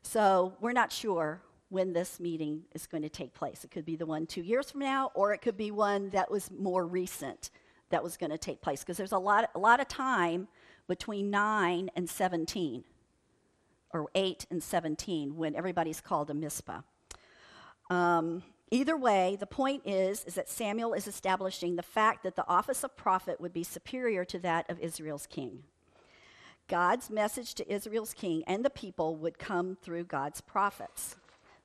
So 0.02 0.54
we're 0.60 0.72
not 0.72 0.92
sure 0.92 1.40
when 1.70 1.92
this 1.92 2.20
meeting 2.20 2.62
is 2.74 2.86
going 2.86 3.02
to 3.02 3.08
take 3.08 3.34
place. 3.34 3.64
It 3.64 3.70
could 3.70 3.84
be 3.84 3.96
the 3.96 4.06
one 4.06 4.26
two 4.26 4.42
years 4.42 4.70
from 4.70 4.80
now, 4.80 5.10
or 5.14 5.32
it 5.32 5.38
could 5.38 5.56
be 5.56 5.70
one 5.70 6.10
that 6.10 6.30
was 6.30 6.50
more 6.50 6.86
recent 6.86 7.50
that 7.90 8.02
was 8.02 8.16
going 8.16 8.30
to 8.30 8.38
take 8.38 8.60
place, 8.60 8.80
because 8.80 8.96
there's 8.96 9.12
a 9.12 9.18
lot, 9.18 9.50
a 9.54 9.58
lot 9.58 9.80
of 9.80 9.88
time 9.88 10.48
between 10.86 11.30
9 11.30 11.90
and 11.96 12.08
17, 12.08 12.84
or 13.92 14.06
8 14.14 14.46
and 14.50 14.62
17, 14.62 15.36
when 15.36 15.54
everybody's 15.54 16.00
called 16.00 16.30
a 16.30 16.34
Mizpah. 16.34 16.80
Um, 17.90 18.42
either 18.70 18.96
way, 18.96 19.36
the 19.38 19.46
point 19.46 19.82
is, 19.84 20.24
is 20.24 20.34
that 20.34 20.48
Samuel 20.48 20.94
is 20.94 21.06
establishing 21.06 21.76
the 21.76 21.82
fact 21.82 22.22
that 22.24 22.36
the 22.36 22.46
office 22.48 22.84
of 22.84 22.96
prophet 22.96 23.40
would 23.40 23.52
be 23.52 23.64
superior 23.64 24.24
to 24.26 24.38
that 24.40 24.68
of 24.70 24.80
Israel's 24.80 25.26
king. 25.26 25.64
God's 26.68 27.10
message 27.10 27.54
to 27.54 27.72
Israel's 27.72 28.14
king 28.14 28.42
and 28.46 28.64
the 28.64 28.70
people 28.70 29.16
would 29.16 29.38
come 29.38 29.76
through 29.80 30.04
God's 30.04 30.40
prophets. 30.40 31.16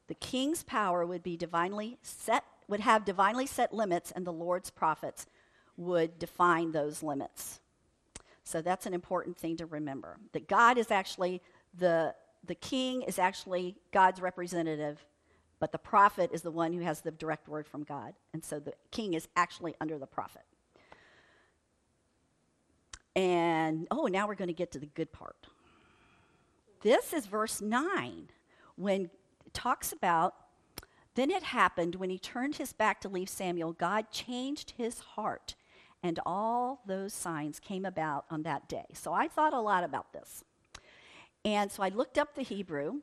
The 0.07 0.15
king's 0.15 0.63
power 0.63 1.05
would 1.05 1.23
be 1.23 1.37
divinely 1.37 1.97
set, 2.01 2.43
would 2.67 2.79
have 2.79 3.05
divinely 3.05 3.45
set 3.45 3.73
limits, 3.73 4.11
and 4.11 4.25
the 4.25 4.33
Lord's 4.33 4.69
prophets 4.69 5.27
would 5.77 6.17
define 6.19 6.71
those 6.71 7.03
limits. 7.03 7.59
So 8.43 8.61
that's 8.61 8.87
an 8.87 8.93
important 8.93 9.37
thing 9.37 9.57
to 9.57 9.65
remember. 9.65 10.17
That 10.33 10.47
God 10.47 10.77
is 10.77 10.91
actually 10.91 11.41
the 11.77 12.15
the 12.45 12.55
king 12.55 13.01
is 13.01 13.19
actually 13.19 13.75
God's 13.91 14.21
representative, 14.21 15.05
but 15.59 15.71
the 15.71 15.77
prophet 15.77 16.31
is 16.33 16.41
the 16.41 16.51
one 16.51 16.73
who 16.73 16.81
has 16.81 17.01
the 17.01 17.11
direct 17.11 17.47
word 17.47 17.67
from 17.67 17.83
God. 17.83 18.13
And 18.33 18.43
so 18.43 18.59
the 18.59 18.73
king 18.91 19.13
is 19.13 19.27
actually 19.35 19.75
under 19.81 19.97
the 19.97 20.07
prophet. 20.07 20.43
And 23.15 23.87
oh, 23.91 24.05
now 24.05 24.27
we're 24.27 24.35
going 24.35 24.49
to 24.49 24.53
get 24.53 24.71
to 24.73 24.79
the 24.79 24.85
good 24.87 25.11
part. 25.11 25.47
This 26.81 27.13
is 27.13 27.25
verse 27.25 27.61
9 27.61 28.29
when 28.75 29.09
it 29.45 29.53
talks 29.53 29.91
about 29.91 30.33
then 31.15 31.31
it 31.31 31.43
happened 31.43 31.95
when 31.95 32.09
he 32.09 32.17
turned 32.17 32.55
his 32.55 32.71
back 32.71 33.01
to 33.01 33.09
leave 33.09 33.27
Samuel, 33.27 33.73
God 33.73 34.09
changed 34.09 34.73
his 34.77 34.99
heart, 34.99 35.55
and 36.01 36.17
all 36.25 36.81
those 36.85 37.13
signs 37.13 37.59
came 37.59 37.83
about 37.83 38.23
on 38.29 38.43
that 38.43 38.69
day. 38.69 38.85
So 38.93 39.11
I 39.11 39.27
thought 39.27 39.51
a 39.51 39.59
lot 39.59 39.83
about 39.83 40.13
this. 40.13 40.45
And 41.43 41.69
so 41.69 41.83
I 41.83 41.89
looked 41.89 42.17
up 42.17 42.35
the 42.35 42.41
Hebrew. 42.41 43.01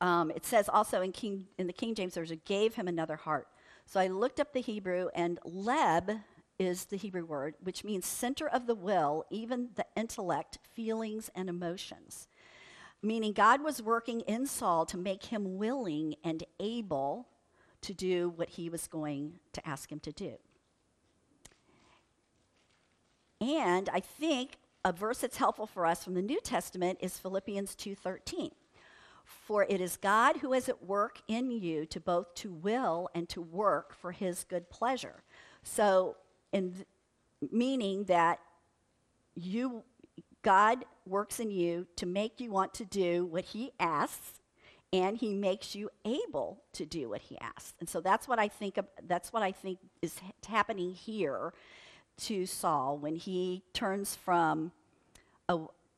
Um, 0.00 0.30
it 0.30 0.46
says 0.46 0.70
also 0.70 1.02
in, 1.02 1.12
King, 1.12 1.48
in 1.58 1.66
the 1.66 1.72
King 1.74 1.94
James 1.94 2.14
Version, 2.14 2.40
gave 2.46 2.76
him 2.76 2.88
another 2.88 3.16
heart. 3.16 3.48
So 3.84 4.00
I 4.00 4.06
looked 4.06 4.40
up 4.40 4.54
the 4.54 4.60
Hebrew, 4.60 5.08
and 5.14 5.38
leb 5.44 6.22
is 6.58 6.86
the 6.86 6.96
Hebrew 6.96 7.24
word, 7.24 7.54
which 7.62 7.84
means 7.84 8.06
center 8.06 8.48
of 8.48 8.66
the 8.66 8.74
will, 8.74 9.24
even 9.30 9.70
the 9.74 9.86
intellect, 9.96 10.58
feelings, 10.74 11.30
and 11.34 11.48
emotions. 11.48 12.28
Meaning 13.00 13.32
God 13.32 13.62
was 13.62 13.80
working 13.80 14.20
in 14.22 14.46
Saul 14.46 14.84
to 14.86 14.96
make 14.96 15.26
him 15.26 15.56
willing 15.56 16.16
and 16.24 16.42
able 16.58 17.28
to 17.82 17.94
do 17.94 18.30
what 18.30 18.50
he 18.50 18.68
was 18.68 18.88
going 18.88 19.38
to 19.52 19.66
ask 19.68 19.90
him 19.90 20.00
to 20.00 20.12
do. 20.12 20.34
And 23.40 23.88
I 23.90 24.00
think 24.00 24.56
a 24.84 24.92
verse 24.92 25.18
that's 25.18 25.36
helpful 25.36 25.66
for 25.66 25.86
us 25.86 26.02
from 26.02 26.14
the 26.14 26.22
New 26.22 26.40
Testament 26.40 26.98
is 27.00 27.18
Philippians 27.18 27.76
2:13. 27.76 28.50
For 29.24 29.64
it 29.64 29.80
is 29.80 29.96
God 29.96 30.38
who 30.38 30.52
is 30.52 30.68
at 30.68 30.84
work 30.84 31.20
in 31.28 31.50
you 31.50 31.84
to 31.86 32.00
both 32.00 32.34
to 32.36 32.50
will 32.50 33.10
and 33.14 33.28
to 33.28 33.42
work 33.42 33.94
for 33.94 34.12
his 34.12 34.42
good 34.42 34.70
pleasure. 34.70 35.22
So 35.62 36.16
th- 36.52 36.86
meaning 37.52 38.04
that 38.04 38.40
you 39.34 39.82
God 40.42 40.84
works 41.06 41.40
in 41.40 41.50
you 41.50 41.86
to 41.96 42.06
make 42.06 42.40
you 42.40 42.50
want 42.50 42.74
to 42.74 42.84
do 42.84 43.26
what 43.26 43.44
he 43.44 43.72
asks 43.78 44.40
and 44.92 45.18
he 45.18 45.34
makes 45.34 45.74
you 45.74 45.90
able 46.04 46.62
to 46.72 46.86
do 46.86 47.10
what 47.10 47.22
he 47.22 47.38
asks. 47.38 47.74
And 47.80 47.88
so 47.88 48.00
that's 48.00 48.26
what 48.26 48.38
I 48.38 48.48
think 48.48 48.78
of, 48.78 48.86
that's 49.06 49.32
what 49.32 49.42
I 49.42 49.52
think 49.52 49.78
is 50.00 50.18
ha- 50.18 50.32
happening 50.48 50.94
here 50.94 51.52
to 52.22 52.46
Saul 52.46 52.96
when 52.96 53.16
he 53.16 53.62
turns 53.74 54.16
from 54.16 54.72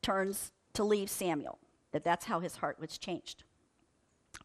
turns 0.01 0.51
to 0.73 0.83
leave 0.83 1.09
Samuel. 1.09 1.57
That 1.91 2.03
that's 2.03 2.25
how 2.25 2.39
his 2.39 2.57
heart 2.57 2.79
was 2.79 2.97
changed. 2.97 3.43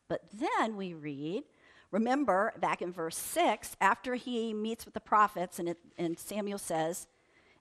But 0.09 0.23
then 0.33 0.77
we 0.77 0.95
read, 0.95 1.45
remember 1.91 2.53
back 2.61 2.83
in 2.83 2.93
verse 2.93 3.17
6, 3.17 3.77
after 3.81 4.15
he 4.15 4.53
meets 4.53 4.85
with 4.85 4.95
the 4.95 5.01
prophets, 5.01 5.59
and, 5.59 5.69
it, 5.69 5.79
and 5.99 6.19
Samuel 6.19 6.59
says 6.59 7.07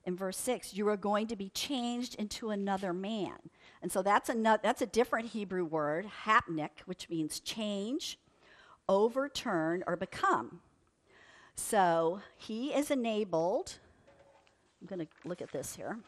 in 0.04 0.16
verse 0.16 0.36
6, 0.38 0.74
you 0.74 0.88
are 0.88 0.96
going 0.96 1.26
to 1.26 1.36
be 1.36 1.48
changed 1.50 2.14
into 2.14 2.50
another 2.50 2.92
man. 2.92 3.36
And 3.82 3.90
so 3.90 4.02
that's, 4.02 4.28
another, 4.28 4.60
that's 4.62 4.82
a 4.82 4.86
different 4.86 5.28
Hebrew 5.28 5.64
word, 5.64 6.06
hapnik, 6.24 6.80
which 6.86 7.08
means 7.10 7.40
change, 7.40 8.18
overturn, 8.88 9.82
or 9.86 9.96
become. 9.96 10.60
So 11.56 12.20
he 12.36 12.72
is 12.72 12.90
enabled. 12.90 13.78
I'm 14.80 14.86
going 14.86 15.06
to 15.06 15.28
look 15.28 15.42
at 15.42 15.52
this 15.52 15.74
here. 15.74 15.98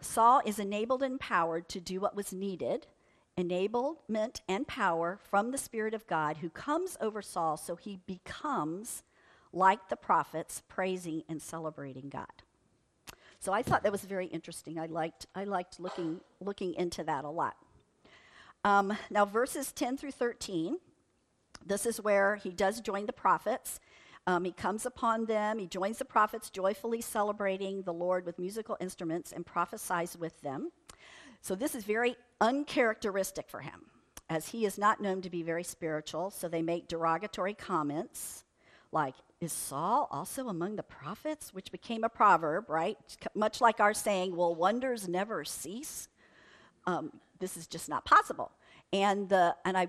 Saul 0.00 0.42
is 0.44 0.58
enabled 0.58 1.02
and 1.02 1.12
empowered 1.12 1.68
to 1.70 1.80
do 1.80 2.00
what 2.00 2.14
was 2.14 2.32
needed, 2.32 2.86
enablement 3.38 4.40
and 4.48 4.66
power 4.66 5.18
from 5.28 5.50
the 5.50 5.58
Spirit 5.58 5.94
of 5.94 6.06
God 6.06 6.38
who 6.38 6.50
comes 6.50 6.96
over 7.00 7.20
Saul 7.20 7.56
so 7.56 7.76
he 7.76 7.98
becomes 8.06 9.02
like 9.52 9.88
the 9.88 9.96
prophets, 9.96 10.62
praising 10.68 11.22
and 11.28 11.40
celebrating 11.40 12.08
God. 12.08 12.42
So 13.38 13.52
I 13.52 13.62
thought 13.62 13.82
that 13.82 13.92
was 13.92 14.04
very 14.04 14.26
interesting. 14.26 14.78
I 14.78 14.86
liked, 14.86 15.26
I 15.34 15.44
liked 15.44 15.78
looking, 15.78 16.20
looking 16.40 16.74
into 16.74 17.04
that 17.04 17.24
a 17.24 17.30
lot. 17.30 17.56
Um, 18.64 18.96
now, 19.10 19.26
verses 19.26 19.70
10 19.72 19.98
through 19.98 20.12
13, 20.12 20.78
this 21.64 21.84
is 21.84 22.00
where 22.00 22.36
he 22.36 22.50
does 22.50 22.80
join 22.80 23.06
the 23.06 23.12
prophets. 23.12 23.80
Um, 24.26 24.44
he 24.44 24.52
comes 24.52 24.86
upon 24.86 25.26
them, 25.26 25.58
he 25.58 25.66
joins 25.66 25.98
the 25.98 26.06
prophets, 26.06 26.48
joyfully 26.48 27.02
celebrating 27.02 27.82
the 27.82 27.92
Lord 27.92 28.24
with 28.24 28.38
musical 28.38 28.78
instruments 28.80 29.32
and 29.32 29.44
prophesies 29.44 30.16
with 30.16 30.40
them. 30.40 30.70
So, 31.42 31.54
this 31.54 31.74
is 31.74 31.84
very 31.84 32.16
uncharacteristic 32.40 33.48
for 33.48 33.60
him, 33.60 33.86
as 34.28 34.48
he 34.48 34.64
is 34.64 34.78
not 34.78 35.00
known 35.00 35.22
to 35.22 35.30
be 35.30 35.42
very 35.42 35.64
spiritual. 35.64 36.30
So, 36.30 36.48
they 36.48 36.62
make 36.62 36.88
derogatory 36.88 37.54
comments 37.54 38.44
like, 38.92 39.14
Is 39.40 39.52
Saul 39.52 40.08
also 40.10 40.48
among 40.48 40.76
the 40.76 40.82
prophets? 40.82 41.52
Which 41.52 41.72
became 41.72 42.04
a 42.04 42.08
proverb, 42.08 42.70
right? 42.70 42.96
Much 43.34 43.60
like 43.60 43.80
our 43.80 43.92
saying, 43.92 44.36
Will 44.36 44.54
wonders 44.54 45.08
never 45.08 45.44
cease? 45.44 46.08
Um, 46.86 47.12
this 47.40 47.56
is 47.56 47.66
just 47.66 47.88
not 47.88 48.04
possible. 48.04 48.52
And, 48.92 49.28
the, 49.28 49.56
and 49.64 49.76
I 49.76 49.88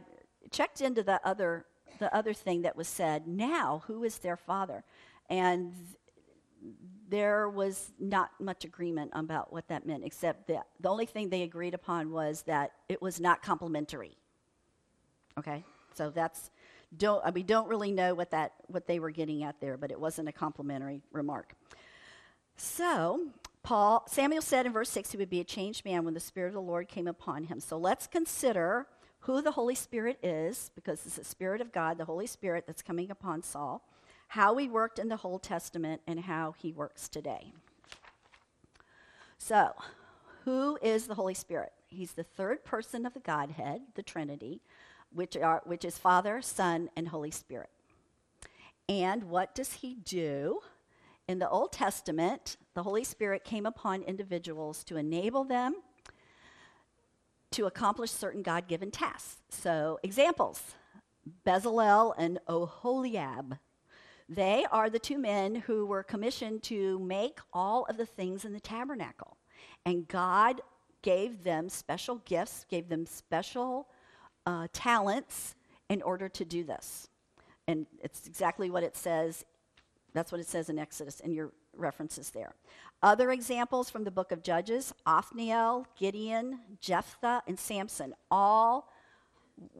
checked 0.51 0.81
into 0.81 1.03
the 1.03 1.21
other 1.25 1.65
the 1.99 2.13
other 2.13 2.33
thing 2.33 2.63
that 2.63 2.75
was 2.75 2.87
said 2.87 3.27
now 3.27 3.83
who 3.87 4.03
is 4.03 4.19
their 4.19 4.35
father 4.35 4.83
and 5.29 5.73
there 7.09 7.49
was 7.49 7.91
not 7.99 8.31
much 8.39 8.65
agreement 8.65 9.11
about 9.13 9.51
what 9.51 9.67
that 9.67 9.85
meant 9.85 10.03
except 10.03 10.47
that 10.47 10.67
the 10.79 10.89
only 10.89 11.05
thing 11.05 11.29
they 11.29 11.43
agreed 11.43 11.73
upon 11.73 12.11
was 12.11 12.43
that 12.43 12.71
it 12.89 13.01
was 13.01 13.19
not 13.19 13.41
complimentary. 13.41 14.17
Okay? 15.37 15.63
So 15.93 16.09
that's 16.09 16.51
don't 16.95 17.21
I 17.25 17.31
mean 17.31 17.45
don't 17.45 17.67
really 17.67 17.91
know 17.91 18.13
what 18.13 18.31
that 18.31 18.53
what 18.67 18.87
they 18.87 18.99
were 18.99 19.11
getting 19.11 19.43
at 19.43 19.59
there 19.59 19.77
but 19.77 19.91
it 19.91 19.99
wasn't 19.99 20.29
a 20.29 20.31
complimentary 20.31 21.01
remark. 21.11 21.55
So 22.57 23.27
Paul 23.63 24.05
Samuel 24.07 24.41
said 24.41 24.65
in 24.65 24.71
verse 24.71 24.89
6 24.89 25.11
he 25.11 25.17
would 25.17 25.29
be 25.29 25.39
a 25.39 25.45
changed 25.45 25.85
man 25.85 26.05
when 26.05 26.13
the 26.13 26.19
spirit 26.19 26.49
of 26.49 26.53
the 26.53 26.61
Lord 26.61 26.87
came 26.87 27.07
upon 27.07 27.45
him. 27.45 27.59
So 27.59 27.77
let's 27.77 28.07
consider 28.07 28.87
who 29.25 29.41
the 29.41 29.51
Holy 29.51 29.73
Spirit 29.73 30.19
is, 30.21 30.69
because 30.75 31.03
it's 31.03 31.15
the 31.15 31.23
Spirit 31.23 31.59
of 31.59 31.71
God, 31.71 31.97
the 31.97 32.05
Holy 32.05 32.27
Spirit 32.27 32.65
that's 32.67 32.83
coming 32.83 33.09
upon 33.09 33.41
Saul, 33.41 33.81
how 34.27 34.57
he 34.57 34.67
worked 34.67 34.99
in 34.99 35.09
the 35.09 35.19
Old 35.23 35.43
Testament, 35.43 36.01
and 36.07 36.19
how 36.19 36.53
he 36.57 36.71
works 36.71 37.07
today. 37.07 37.53
So, 39.37 39.71
who 40.43 40.77
is 40.81 41.07
the 41.07 41.15
Holy 41.15 41.33
Spirit? 41.33 41.71
He's 41.87 42.13
the 42.13 42.23
third 42.23 42.63
person 42.65 43.05
of 43.05 43.13
the 43.13 43.19
Godhead, 43.19 43.81
the 43.95 44.03
Trinity, 44.03 44.61
which, 45.13 45.37
are, 45.37 45.61
which 45.65 45.85
is 45.85 45.97
Father, 45.97 46.41
Son, 46.41 46.89
and 46.95 47.07
Holy 47.07 47.31
Spirit. 47.31 47.69
And 48.87 49.23
what 49.23 49.55
does 49.55 49.73
he 49.73 49.95
do? 49.95 50.59
In 51.27 51.39
the 51.39 51.49
Old 51.49 51.71
Testament, 51.71 52.57
the 52.75 52.83
Holy 52.83 53.03
Spirit 53.03 53.43
came 53.43 53.65
upon 53.65 54.03
individuals 54.03 54.83
to 54.83 54.97
enable 54.97 55.43
them 55.43 55.75
to 57.51 57.65
accomplish 57.65 58.11
certain 58.11 58.41
God 58.41 58.67
given 58.67 58.91
tasks. 58.91 59.37
So, 59.49 59.99
examples 60.03 60.75
Bezalel 61.45 62.13
and 62.17 62.39
Oholiab. 62.47 63.57
They 64.27 64.65
are 64.71 64.89
the 64.89 64.99
two 64.99 65.17
men 65.17 65.55
who 65.55 65.85
were 65.85 66.03
commissioned 66.03 66.63
to 66.63 66.97
make 66.99 67.39
all 67.53 67.85
of 67.85 67.97
the 67.97 68.05
things 68.05 68.43
in 68.43 68.53
the 68.53 68.59
tabernacle. 68.59 69.37
And 69.85 70.07
God 70.07 70.61
gave 71.03 71.43
them 71.43 71.69
special 71.69 72.15
gifts, 72.25 72.65
gave 72.67 72.89
them 72.89 73.05
special 73.05 73.87
uh, 74.45 74.67
talents 74.73 75.55
in 75.89 76.01
order 76.01 76.27
to 76.29 76.43
do 76.43 76.63
this. 76.63 77.07
And 77.67 77.85
it's 78.01 78.25
exactly 78.25 78.69
what 78.69 78.83
it 78.83 78.95
says 78.95 79.45
That's 80.13 80.31
what 80.31 80.41
it 80.41 80.47
says 80.47 80.69
in 80.69 80.79
Exodus, 80.79 81.19
and 81.19 81.33
your 81.33 81.51
references 81.75 82.29
there. 82.31 82.55
Other 83.03 83.31
examples 83.31 83.89
from 83.89 84.05
the 84.05 84.11
book 84.11 84.31
of 84.31 84.41
Judges 84.41 84.93
Othniel, 85.05 85.85
Gideon, 85.99 86.59
Jephthah, 86.79 87.43
and 87.47 87.59
Samson 87.59 88.15
all 88.31 88.89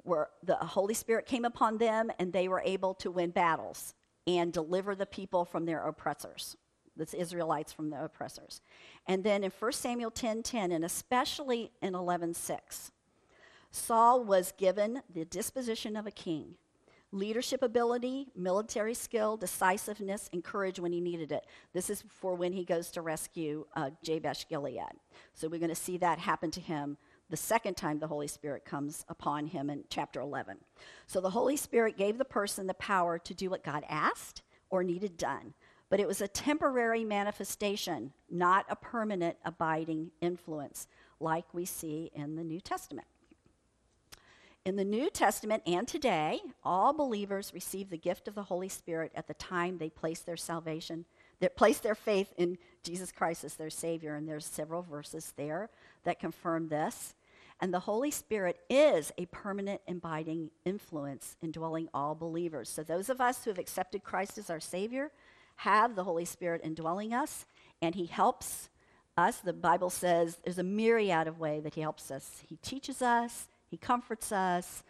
were 0.03 0.29
the 0.43 0.55
Holy 0.55 0.93
Spirit 0.93 1.25
came 1.25 1.45
upon 1.45 1.77
them 1.77 2.11
and 2.19 2.31
they 2.31 2.47
were 2.47 2.61
able 2.63 2.93
to 2.95 3.11
win 3.11 3.31
battles 3.31 3.93
and 4.27 4.51
deliver 4.51 4.95
the 4.95 5.05
people 5.05 5.45
from 5.45 5.65
their 5.65 5.85
oppressors, 5.85 6.57
That's 6.97 7.13
Israelites 7.13 7.71
from 7.71 7.89
the 7.89 8.03
oppressors. 8.03 8.61
And 9.07 9.23
then 9.23 9.43
in 9.43 9.51
1 9.51 9.71
Samuel 9.73 10.11
10:10 10.11 10.43
10, 10.43 10.43
10, 10.43 10.71
and 10.71 10.85
especially 10.85 11.71
in 11.81 11.93
11:6, 11.93 12.91
Saul 13.71 14.23
was 14.23 14.53
given 14.53 15.01
the 15.13 15.25
disposition 15.25 15.95
of 15.95 16.07
a 16.07 16.11
king. 16.11 16.55
Leadership 17.11 17.61
ability, 17.61 18.27
military 18.35 18.93
skill, 18.93 19.37
decisiveness, 19.37 20.29
and 20.33 20.43
courage 20.43 20.79
when 20.79 20.91
he 20.91 20.99
needed 20.99 21.31
it. 21.31 21.45
This 21.73 21.89
is 21.89 22.03
for 22.09 22.35
when 22.35 22.51
he 22.53 22.65
goes 22.65 22.89
to 22.91 23.01
rescue 23.01 23.65
uh, 23.75 23.91
Jabesh 24.03 24.47
Gilead. 24.47 24.99
So 25.33 25.47
we're 25.47 25.59
going 25.59 25.69
to 25.69 25.75
see 25.75 25.97
that 25.97 26.19
happen 26.19 26.51
to 26.51 26.61
him 26.61 26.97
the 27.29 27.37
second 27.37 27.75
time 27.75 27.99
the 27.99 28.07
Holy 28.07 28.27
Spirit 28.27 28.65
comes 28.65 29.05
upon 29.09 29.47
him 29.47 29.69
in 29.69 29.83
chapter 29.89 30.19
11. 30.19 30.57
So 31.07 31.19
the 31.19 31.31
Holy 31.31 31.57
Spirit 31.57 31.97
gave 31.97 32.17
the 32.17 32.25
person 32.25 32.67
the 32.67 32.73
power 32.75 33.17
to 33.19 33.33
do 33.33 33.49
what 33.49 33.63
God 33.63 33.83
asked 33.89 34.41
or 34.69 34.83
needed 34.83 35.17
done, 35.17 35.53
but 35.89 35.99
it 35.99 36.07
was 36.07 36.21
a 36.21 36.27
temporary 36.27 37.03
manifestation, 37.03 38.13
not 38.29 38.65
a 38.69 38.75
permanent 38.75 39.37
abiding 39.43 40.11
influence 40.21 40.87
like 41.19 41.45
we 41.53 41.65
see 41.65 42.11
in 42.13 42.35
the 42.35 42.43
New 42.43 42.59
Testament. 42.59 43.07
In 44.65 44.77
the 44.77 44.85
New 44.85 45.11
Testament 45.11 45.61
and 45.67 45.87
today, 45.87 46.41
all 46.63 46.91
believers 46.91 47.53
receive 47.53 47.91
the 47.91 47.97
gift 47.97 48.27
of 48.27 48.33
the 48.33 48.43
Holy 48.43 48.67
Spirit 48.67 49.11
at 49.15 49.27
the 49.27 49.35
time 49.35 49.77
they 49.77 49.91
place 49.91 50.21
their 50.21 50.37
salvation, 50.37 51.05
that 51.39 51.55
place 51.55 51.79
their 51.79 51.95
faith 51.95 52.33
in 52.37 52.57
Jesus 52.83 53.11
Christ 53.11 53.43
as 53.43 53.55
their 53.55 53.69
Savior. 53.69 54.15
And 54.15 54.27
there's 54.27 54.45
several 54.45 54.81
verses 54.81 55.33
there 55.35 55.69
that 56.03 56.19
confirm 56.19 56.69
this. 56.69 57.15
And 57.61 57.73
the 57.73 57.79
Holy 57.79 58.11
Spirit 58.11 58.59
is 58.69 59.11
a 59.17 59.25
permanent 59.27 59.81
abiding 59.87 60.51
influence 60.65 61.37
indwelling 61.41 61.87
all 61.93 62.13
believers. 62.13 62.69
So 62.69 62.83
those 62.83 63.09
of 63.09 63.21
us 63.21 63.43
who 63.43 63.49
have 63.49 63.59
accepted 63.59 64.03
Christ 64.03 64.37
as 64.37 64.49
our 64.49 64.59
Savior 64.59 65.11
have 65.57 65.95
the 65.95 66.03
Holy 66.03 66.25
Spirit 66.25 66.61
indwelling 66.63 67.13
us, 67.13 67.45
and 67.81 67.95
He 67.95 68.05
helps 68.05 68.69
us. 69.17 69.37
The 69.37 69.53
Bible 69.53 69.89
says 69.89 70.37
there's 70.43 70.57
a 70.57 70.63
myriad 70.63 71.27
of 71.27 71.39
ways 71.39 71.63
that 71.63 71.75
He 71.75 71.81
helps 71.81 72.11
us. 72.11 72.41
He 72.47 72.57
teaches 72.57 73.01
us, 73.01 73.47
He 73.69 73.77
comforts 73.77 74.33
us, 74.33 74.83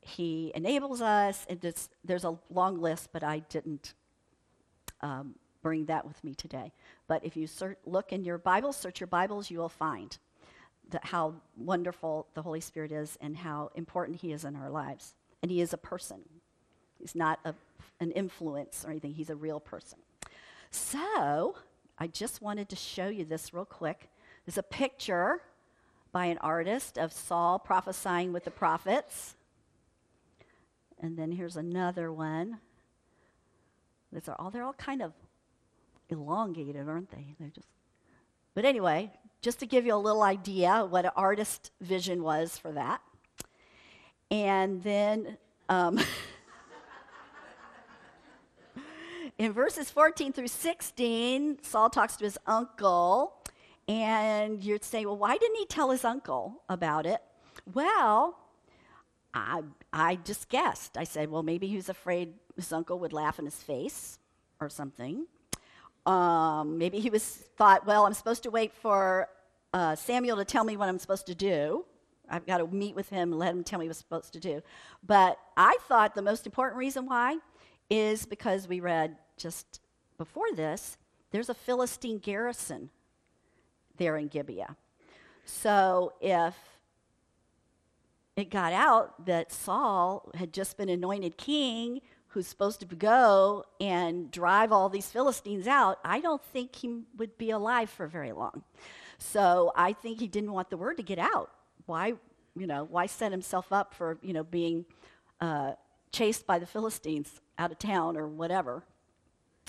He 0.00 0.50
enables 0.56 1.00
us. 1.00 1.46
And 1.48 1.60
there's 2.04 2.24
a 2.24 2.36
long 2.50 2.80
list, 2.80 3.10
but 3.12 3.22
I 3.22 3.40
didn't 3.40 3.94
um, 5.02 5.36
bring 5.62 5.86
that 5.86 6.06
with 6.06 6.22
me 6.24 6.34
today. 6.34 6.72
But 7.06 7.24
if 7.24 7.36
you 7.36 7.48
look 7.86 8.12
in 8.12 8.24
your 8.24 8.38
Bibles, 8.38 8.76
search 8.76 9.00
your 9.00 9.06
Bibles, 9.06 9.50
you 9.50 9.58
will 9.58 9.68
find 9.68 10.16
the, 10.90 11.00
how 11.02 11.34
wonderful 11.56 12.26
the 12.34 12.42
Holy 12.42 12.60
Spirit 12.60 12.92
is 12.92 13.16
and 13.20 13.36
how 13.36 13.70
important 13.74 14.20
He 14.20 14.32
is 14.32 14.44
in 14.44 14.56
our 14.56 14.70
lives. 14.70 15.14
And 15.42 15.50
He 15.50 15.60
is 15.60 15.72
a 15.72 15.78
person, 15.78 16.20
He's 16.98 17.14
not 17.14 17.40
a, 17.44 17.54
an 18.00 18.10
influence 18.12 18.84
or 18.84 18.90
anything, 18.90 19.14
He's 19.14 19.30
a 19.30 19.36
real 19.36 19.60
person. 19.60 19.98
So, 20.70 21.56
I 21.98 22.06
just 22.06 22.42
wanted 22.42 22.68
to 22.70 22.76
show 22.76 23.08
you 23.08 23.24
this 23.24 23.54
real 23.54 23.64
quick. 23.64 24.08
There's 24.44 24.58
a 24.58 24.62
picture 24.62 25.42
by 26.10 26.26
an 26.26 26.38
artist 26.38 26.98
of 26.98 27.12
Saul 27.12 27.58
prophesying 27.58 28.32
with 28.32 28.44
the 28.44 28.50
prophets. 28.50 29.34
And 31.00 31.16
then 31.16 31.32
here's 31.32 31.56
another 31.56 32.12
one. 32.12 32.58
These 34.12 34.28
are 34.28 34.36
all 34.38 34.50
they're 34.50 34.64
all 34.64 34.74
kind 34.74 35.02
of 35.02 35.12
elongated, 36.12 36.88
aren't 36.88 37.10
they? 37.10 37.34
They're 37.38 37.48
just 37.48 37.68
But 38.54 38.64
anyway, 38.64 39.10
just 39.40 39.58
to 39.60 39.66
give 39.66 39.84
you 39.84 39.94
a 39.94 39.96
little 39.96 40.22
idea 40.22 40.86
what 40.88 41.04
an 41.04 41.12
artist 41.16 41.72
vision 41.80 42.22
was 42.22 42.56
for 42.56 42.72
that. 42.72 43.00
And 44.30 44.82
then 44.82 45.36
um, 45.68 45.98
in 49.38 49.52
verses 49.52 49.90
14 49.90 50.32
through 50.32 50.48
16, 50.48 51.58
Saul 51.62 51.90
talks 51.90 52.16
to 52.16 52.24
his 52.24 52.38
uncle, 52.46 53.34
and 53.88 54.62
you'd 54.62 54.84
say, 54.84 55.04
well, 55.04 55.18
why 55.18 55.36
didn't 55.36 55.56
he 55.56 55.66
tell 55.66 55.90
his 55.90 56.04
uncle 56.04 56.62
about 56.68 57.04
it? 57.04 57.20
Well, 57.74 58.38
I, 59.34 59.62
I 59.92 60.16
just 60.16 60.48
guessed. 60.48 60.96
I 60.96 61.04
said, 61.04 61.30
well, 61.30 61.42
maybe 61.42 61.66
he 61.66 61.76
was 61.76 61.88
afraid 61.88 62.34
his 62.56 62.72
uncle 62.72 62.98
would 63.00 63.12
laugh 63.12 63.38
in 63.38 63.44
his 63.44 63.62
face 63.62 64.18
or 64.60 64.68
something. 64.68 65.26
Um, 66.06 66.78
maybe 66.78 66.98
he 66.98 67.10
was 67.10 67.24
thought, 67.56 67.86
well, 67.86 68.06
I'm 68.06 68.14
supposed 68.14 68.42
to 68.44 68.50
wait 68.50 68.72
for 68.74 69.28
uh, 69.72 69.94
Samuel 69.94 70.36
to 70.36 70.44
tell 70.44 70.64
me 70.64 70.76
what 70.76 70.88
I'm 70.88 70.98
supposed 70.98 71.26
to 71.26 71.34
do. 71.34 71.84
I've 72.28 72.46
got 72.46 72.58
to 72.58 72.66
meet 72.66 72.94
with 72.94 73.08
him 73.08 73.32
and 73.32 73.38
let 73.38 73.50
him 73.50 73.62
tell 73.62 73.78
me 73.78 73.86
what 73.86 73.90
I'm 73.90 73.98
supposed 73.98 74.32
to 74.32 74.40
do. 74.40 74.62
But 75.06 75.38
I 75.56 75.76
thought 75.88 76.14
the 76.14 76.22
most 76.22 76.46
important 76.46 76.78
reason 76.78 77.06
why 77.06 77.38
is 77.90 78.24
because 78.24 78.66
we 78.66 78.80
read 78.80 79.16
just 79.36 79.80
before 80.18 80.52
this, 80.54 80.96
there's 81.30 81.48
a 81.48 81.54
Philistine 81.54 82.18
garrison 82.18 82.90
there 83.96 84.16
in 84.16 84.28
Gibeah. 84.28 84.76
So 85.44 86.14
if 86.20 86.54
it 88.36 88.50
got 88.50 88.72
out 88.72 89.26
that 89.26 89.52
Saul 89.52 90.30
had 90.34 90.52
just 90.52 90.76
been 90.76 90.88
anointed 90.88 91.36
king 91.36 92.00
who's 92.32 92.46
supposed 92.46 92.80
to 92.80 92.86
go 92.86 93.64
and 93.80 94.30
drive 94.30 94.72
all 94.72 94.88
these 94.88 95.06
Philistines 95.06 95.66
out, 95.66 95.98
I 96.04 96.20
don't 96.20 96.42
think 96.42 96.74
he 96.74 97.02
would 97.16 97.36
be 97.36 97.50
alive 97.50 97.90
for 97.90 98.06
very 98.06 98.32
long. 98.32 98.62
So 99.18 99.72
I 99.76 99.92
think 99.92 100.18
he 100.18 100.26
didn't 100.26 100.52
want 100.52 100.70
the 100.70 100.76
word 100.76 100.96
to 100.96 101.02
get 101.02 101.18
out. 101.18 101.50
Why, 101.86 102.14
you 102.56 102.66
know, 102.66 102.84
why 102.84 103.06
set 103.06 103.32
himself 103.32 103.72
up 103.72 103.94
for, 103.94 104.18
you 104.22 104.32
know, 104.32 104.44
being 104.44 104.84
uh, 105.40 105.72
chased 106.10 106.46
by 106.46 106.58
the 106.58 106.66
Philistines 106.66 107.40
out 107.58 107.70
of 107.70 107.78
town 107.78 108.16
or 108.16 108.26
whatever? 108.26 108.82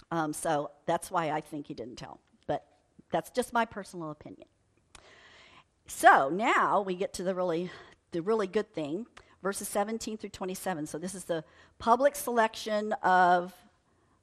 Um, 0.10 0.34
so 0.34 0.72
that's 0.86 1.12
why 1.12 1.32
I 1.32 1.42
think 1.42 1.68
he 1.68 1.74
didn't 1.74 1.98
tell. 1.98 2.20
But 2.48 2.66
that's 3.12 3.30
just 3.30 3.54
my 3.54 3.66
personal 3.66 4.10
opinion. 4.10 4.48
So 5.88 6.30
now 6.30 6.82
we 6.82 6.96
get 6.96 7.14
to 7.16 7.24
the 7.24 7.36
really, 7.36 7.70
the 8.12 8.22
really 8.22 8.48
good 8.48 8.74
thing, 8.74 9.06
verses 9.44 9.68
17 9.68 10.18
through 10.18 10.32
27. 10.32 10.88
So 10.88 10.98
this 10.98 11.14
is 11.14 11.26
the 11.26 11.44
public 11.78 12.16
selection 12.16 12.94
of 13.04 13.54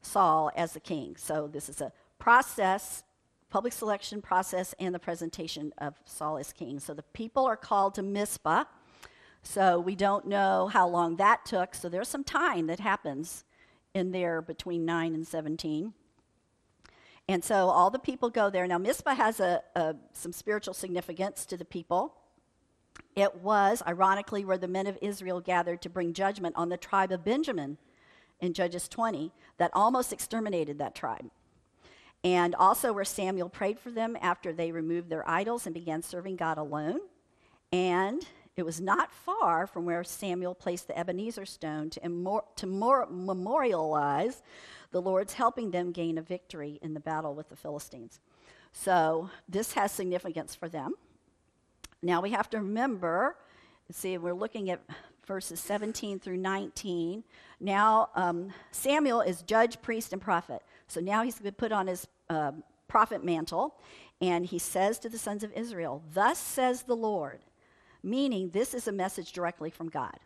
Saul 0.03 0.51
as 0.57 0.73
the 0.73 0.81
king. 0.81 1.15
So 1.17 1.47
this 1.47 1.69
is 1.69 1.81
a 1.81 1.93
process 2.19 3.05
public 3.51 3.73
selection 3.73 4.23
process 4.23 4.75
and 4.79 4.95
the 4.95 4.99
presentation 4.99 5.73
of 5.79 5.95
Saul 6.05 6.39
as 6.39 6.53
king. 6.53 6.79
So 6.79 6.95
the 6.95 7.03
people 7.03 7.45
are 7.47 7.57
called 7.57 7.95
to 7.97 8.03
Mizpah. 8.03 8.65
So 9.43 9.81
we 9.81 9.97
don't 9.97 10.27
know 10.27 10.69
how 10.69 10.89
long 10.89 11.17
that 11.17 11.45
took. 11.45 11.75
So 11.75 11.89
there's 11.89 12.09
some 12.09 12.25
time 12.25 12.69
that 12.69 12.81
happens 12.81 13.45
in 13.93 14.13
there 14.13 14.41
between 14.41 14.85
9 14.85 15.15
and 15.15 15.27
17. 15.27 15.93
And 17.29 17.45
so 17.45 17.69
all 17.69 17.91
the 17.91 17.99
people 17.99 18.31
go 18.31 18.51
there. 18.51 18.67
Now, 18.67 18.79
Mizpah 18.79 19.15
has 19.15 19.41
a, 19.41 19.63
a, 19.75 19.97
some 20.13 20.33
spiritual 20.33 20.75
significance 20.75 21.45
to 21.47 21.57
the 21.57 21.65
people. 21.65 22.15
It 23.17 23.37
was, 23.37 23.83
ironically, 23.87 24.45
where 24.45 24.59
the 24.59 24.69
men 24.69 24.87
of 24.87 24.99
Israel 25.03 25.41
gathered 25.41 25.83
to 25.83 25.91
bring 25.91 26.13
judgment 26.13 26.55
on 26.57 26.69
the 26.69 26.77
tribe 26.77 27.13
of 27.13 27.25
Benjamin 27.25 27.79
in 28.41 28.55
Judges 28.55 28.89
20 28.89 29.33
that 29.59 29.71
almost 29.75 30.13
exterminated 30.13 30.79
that 30.79 30.95
tribe 30.95 31.31
and 32.23 32.55
also 32.55 32.93
where 32.93 33.05
Samuel 33.05 33.49
prayed 33.49 33.79
for 33.79 33.91
them 33.91 34.17
after 34.21 34.53
they 34.53 34.73
removed 34.73 35.09
their 35.09 35.29
idols 35.29 35.67
and 35.67 35.75
began 35.75 36.03
serving 36.03 36.37
God 36.37 36.59
alone. 36.59 37.01
And 37.73 38.27
it 38.57 38.65
was 38.65 38.81
not 38.81 39.13
far 39.13 39.67
from 39.67 39.87
where 39.87 40.05
Samuel 40.05 40.55
placed 40.55 40.87
the 40.87 40.99
Ebenezer 40.99 41.47
stone 41.47 41.89
to, 41.91 42.01
immor- 42.01 42.45
to 42.57 42.67
memorialize 42.67 44.43
the 44.91 45.01
Lord's 45.01 45.35
helping 45.35 45.71
them 45.71 45.93
gain 45.93 46.19
a 46.19 46.23
victory 46.23 46.79
in 46.83 46.95
the 46.95 47.01
battle 47.01 47.35
with 47.35 47.49
the 47.49 47.57
Philistines. 47.57 48.21
So 48.73 49.31
this 49.49 49.73
has 49.73 49.93
significance 49.93 50.55
for 50.55 50.69
them. 50.69 50.95
Now 52.03 52.21
we 52.21 52.31
have 52.31 52.49
to 52.51 52.59
remember, 52.59 53.37
see, 53.91 54.17
we're 54.17 54.33
looking 54.33 54.71
at 54.71 54.81
verses 55.27 55.61
17 55.61 56.19
through 56.19 56.39
19. 56.39 57.23
Now 57.61 58.09
um, 58.15 58.53
Samuel 58.71 59.21
is 59.21 59.43
judge, 59.43 59.81
priest, 59.83 60.13
and 60.13 60.21
prophet. 60.21 60.63
So 60.89 61.01
now 61.01 61.23
he's 61.23 61.39
been 61.39 61.55
put 61.55 61.73
on 61.73 61.87
his 61.87 62.07
uh, 62.29 62.53
prophet 62.89 63.23
mantle, 63.25 63.75
and 64.21 64.47
he 64.47 64.59
says 64.59 64.99
to 65.01 65.09
the 65.09 65.19
sons 65.19 65.45
of 65.45 65.53
Israel, 65.53 66.03
Thus 66.13 66.39
says 66.39 66.83
the 66.83 66.97
Lord, 66.97 67.41
meaning 68.03 68.51
this 68.51 68.75
is 68.75 68.89
a 68.89 68.93
message 68.93 69.33
directly 69.33 69.71
from 69.71 69.89
God. 69.89 70.19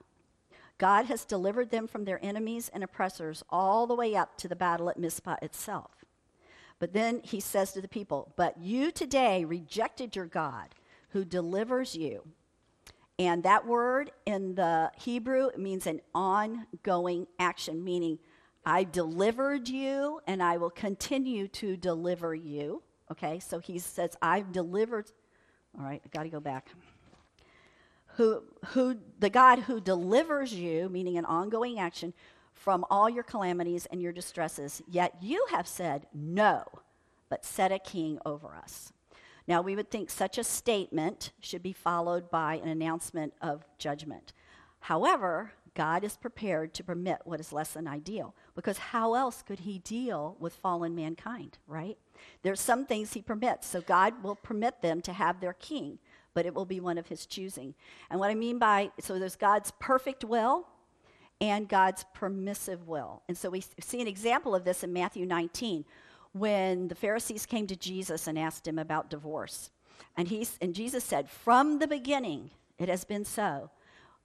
God 0.78 1.06
has 1.06 1.24
delivered 1.24 1.70
them 1.70 1.86
from 1.86 2.04
their 2.04 2.24
enemies 2.24 2.70
and 2.72 2.82
oppressors 2.82 3.44
all 3.50 3.86
the 3.86 3.94
way 3.94 4.16
up 4.16 4.36
to 4.38 4.48
the 4.48 4.56
battle 4.56 4.88
at 4.90 4.98
Mizpah 4.98 5.36
itself. 5.42 6.04
But 6.78 6.92
then 6.92 7.20
he 7.22 7.40
says 7.40 7.72
to 7.72 7.80
the 7.80 7.88
people, 7.88 8.32
But 8.36 8.58
you 8.58 8.90
today 8.90 9.44
rejected 9.44 10.16
your 10.16 10.26
God 10.26 10.68
who 11.14 11.24
delivers 11.24 11.94
you. 11.94 12.24
And 13.20 13.44
that 13.44 13.66
word 13.66 14.10
in 14.26 14.56
the 14.56 14.90
Hebrew 14.98 15.50
means 15.56 15.86
an 15.86 16.00
ongoing 16.12 17.28
action, 17.38 17.84
meaning 17.84 18.18
I 18.66 18.82
delivered 18.82 19.68
you 19.68 20.20
and 20.26 20.42
I 20.42 20.56
will 20.56 20.70
continue 20.70 21.46
to 21.48 21.76
deliver 21.76 22.34
you. 22.34 22.82
Okay, 23.12 23.38
so 23.38 23.60
he 23.60 23.78
says, 23.78 24.16
I've 24.20 24.50
delivered. 24.50 25.12
All 25.78 25.84
right, 25.84 26.02
I 26.04 26.08
got 26.08 26.24
to 26.24 26.28
go 26.30 26.40
back. 26.40 26.70
Who, 28.16 28.42
who, 28.66 28.96
the 29.20 29.30
God 29.30 29.60
who 29.60 29.80
delivers 29.80 30.52
you, 30.52 30.88
meaning 30.88 31.16
an 31.16 31.24
ongoing 31.24 31.78
action, 31.78 32.12
from 32.52 32.84
all 32.90 33.08
your 33.08 33.22
calamities 33.22 33.86
and 33.86 34.02
your 34.02 34.12
distresses. 34.12 34.82
Yet 34.88 35.14
you 35.20 35.46
have 35.50 35.68
said, 35.68 36.06
No, 36.12 36.64
but 37.28 37.44
set 37.44 37.70
a 37.70 37.78
king 37.78 38.18
over 38.26 38.56
us. 38.56 38.93
Now, 39.46 39.60
we 39.60 39.76
would 39.76 39.90
think 39.90 40.10
such 40.10 40.38
a 40.38 40.44
statement 40.44 41.32
should 41.40 41.62
be 41.62 41.72
followed 41.72 42.30
by 42.30 42.56
an 42.56 42.68
announcement 42.68 43.34
of 43.42 43.64
judgment. 43.78 44.32
However, 44.80 45.52
God 45.74 46.04
is 46.04 46.16
prepared 46.16 46.72
to 46.74 46.84
permit 46.84 47.18
what 47.24 47.40
is 47.40 47.52
less 47.52 47.72
than 47.72 47.88
ideal 47.88 48.34
because 48.54 48.78
how 48.78 49.14
else 49.14 49.42
could 49.42 49.60
he 49.60 49.78
deal 49.80 50.36
with 50.38 50.54
fallen 50.54 50.94
mankind, 50.94 51.58
right? 51.66 51.98
There's 52.42 52.60
some 52.60 52.86
things 52.86 53.12
he 53.12 53.22
permits, 53.22 53.66
so 53.66 53.80
God 53.80 54.22
will 54.22 54.36
permit 54.36 54.82
them 54.82 55.00
to 55.02 55.12
have 55.12 55.40
their 55.40 55.52
king, 55.52 55.98
but 56.32 56.46
it 56.46 56.54
will 56.54 56.64
be 56.64 56.80
one 56.80 56.96
of 56.96 57.08
his 57.08 57.26
choosing. 57.26 57.74
And 58.08 58.20
what 58.20 58.30
I 58.30 58.34
mean 58.34 58.58
by 58.58 58.92
so 59.00 59.18
there's 59.18 59.36
God's 59.36 59.72
perfect 59.80 60.24
will 60.24 60.68
and 61.40 61.68
God's 61.68 62.04
permissive 62.14 62.86
will. 62.86 63.22
And 63.28 63.36
so 63.36 63.50
we 63.50 63.64
see 63.80 64.00
an 64.00 64.06
example 64.06 64.54
of 64.54 64.64
this 64.64 64.84
in 64.84 64.92
Matthew 64.92 65.26
19 65.26 65.84
when 66.34 66.88
the 66.88 66.94
Pharisees 66.94 67.46
came 67.46 67.66
to 67.68 67.76
Jesus 67.76 68.26
and 68.26 68.38
asked 68.38 68.66
him 68.66 68.78
about 68.78 69.08
divorce. 69.08 69.70
And, 70.16 70.28
he, 70.28 70.46
and 70.60 70.74
Jesus 70.74 71.04
said, 71.04 71.30
From 71.30 71.78
the 71.78 71.86
beginning, 71.86 72.50
it 72.78 72.88
has 72.88 73.04
been 73.04 73.24
so. 73.24 73.70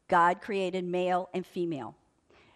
God 0.08 0.42
created 0.42 0.84
male 0.84 1.30
and 1.34 1.46
female. 1.46 1.96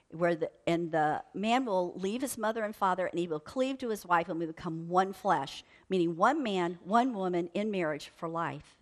Where 0.09 0.35
the, 0.35 0.51
and 0.67 0.91
the 0.91 1.23
man 1.33 1.65
will 1.65 1.93
leave 1.95 2.21
his 2.21 2.37
mother 2.37 2.63
and 2.63 2.75
father 2.75 3.07
and 3.07 3.17
he 3.17 3.27
will 3.27 3.39
cleave 3.39 3.79
to 3.79 3.89
his 3.89 4.05
wife 4.05 4.29
and 4.29 4.39
we 4.39 4.45
become 4.45 4.87
one 4.87 5.11
flesh, 5.11 5.63
meaning 5.89 6.15
one 6.15 6.43
man, 6.43 6.77
one 6.83 7.13
woman 7.15 7.49
in 7.55 7.71
marriage 7.71 8.11
for 8.15 8.27
life. 8.27 8.77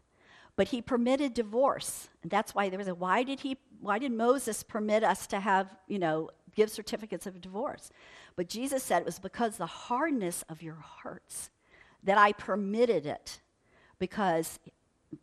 But 0.58 0.70
he 0.70 0.82
permitted 0.82 1.34
divorce. 1.34 2.10
And 2.22 2.30
that's 2.30 2.54
why 2.54 2.68
there 2.68 2.80
was 2.80 2.90
a 2.90 2.96
why 2.96 3.24
did 3.24 3.42
he 3.42 3.58
why 3.80 3.98
did 3.98 4.12
Moses 4.12 4.62
permit 4.62 5.04
us 5.04 5.26
to 5.28 5.40
have, 5.40 5.74
you 5.88 6.00
know, 6.00 6.30
give 6.56 6.70
certificates 6.70 7.26
of 7.26 7.42
divorce? 7.42 7.92
But 8.36 8.50
Jesus 8.50 8.84
said 8.84 9.02
it 9.02 9.06
was 9.06 9.20
because 9.20 9.58
the 9.58 9.66
hardness 9.66 10.44
of 10.50 10.62
your 10.62 10.76
hearts 10.76 11.50
that 12.04 12.18
I 12.18 12.32
permitted 12.34 13.06
it 13.06 13.40
because 14.00 14.60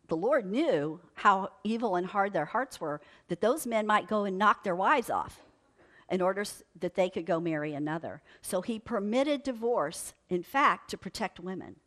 the 0.07 0.17
Lord 0.17 0.45
knew 0.45 0.99
how 1.15 1.49
evil 1.63 1.95
and 1.95 2.07
hard 2.07 2.33
their 2.33 2.45
hearts 2.45 2.79
were, 2.79 3.01
that 3.27 3.41
those 3.41 3.65
men 3.65 3.87
might 3.87 4.07
go 4.07 4.23
and 4.23 4.37
knock 4.37 4.63
their 4.63 4.75
wives 4.75 5.09
off 5.09 5.41
in 6.09 6.21
order 6.21 6.43
that 6.79 6.95
they 6.95 7.09
could 7.09 7.25
go 7.25 7.39
marry 7.39 7.73
another. 7.73 8.21
So 8.41 8.61
he 8.61 8.79
permitted 8.79 9.43
divorce, 9.43 10.13
in 10.29 10.43
fact, 10.43 10.89
to 10.91 10.97
protect 10.97 11.39
women. 11.39 11.77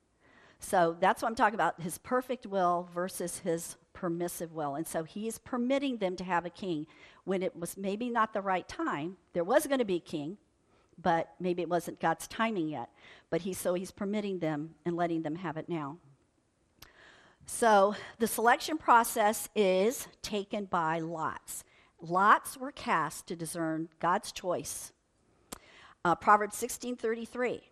So 0.63 0.97
that's 0.99 1.23
what 1.23 1.29
I'm 1.29 1.35
talking 1.35 1.57
about 1.57 1.81
his 1.81 1.99
perfect 1.99 2.47
will 2.47 2.89
versus 2.95 3.39
his 3.39 3.77
permissive 3.93 4.53
will. 4.53 4.77
And 4.77 4.87
so 4.87 5.03
he 5.03 5.27
is 5.27 5.39
permitting 5.39 5.99
them 5.99 6.17
to 6.17 6.25
have 6.25 6.47
a 6.47 6.51
king 6.51 6.87
when 7.25 7.43
it 7.43 7.55
was 7.57 7.77
maybe 7.77 8.09
not 8.09 8.33
the 8.33 8.41
right 8.41 8.67
time. 8.69 9.17
There 9.33 9.45
was 9.45 9.67
going 9.67 9.81
to 9.81 9.85
be 9.85 9.97
a 9.97 10.01
king, 10.01 10.39
but 11.01 11.35
maybe 11.41 11.63
it 11.63 11.69
wasn't 11.69 12.01
God's 12.01 12.29
timing 12.29 12.69
yet. 12.69 12.89
But 13.29 13.43
he, 13.43 13.53
so 13.53 13.75
he's 13.75 13.91
permitting 13.91 14.39
them 14.39 14.77
and 14.87 14.97
letting 14.97 15.23
them 15.23 15.37
have 15.37 15.57
it 15.57 15.69
now. 15.69 15.99
So 17.45 17.97
the 18.19 18.29
selection 18.29 18.79
process 18.79 19.49
is 19.57 20.07
taken 20.23 20.67
by 20.67 21.01
lots. 21.01 21.65
Lots 22.01 22.57
were 22.57 22.73
cast 22.73 23.27
to 23.27 23.37
discern 23.37 23.89
God's 24.01 24.33
choice. 24.33 24.93
Uh, 26.05 26.15
Proverbs 26.15 26.57
16:33. 26.57 27.72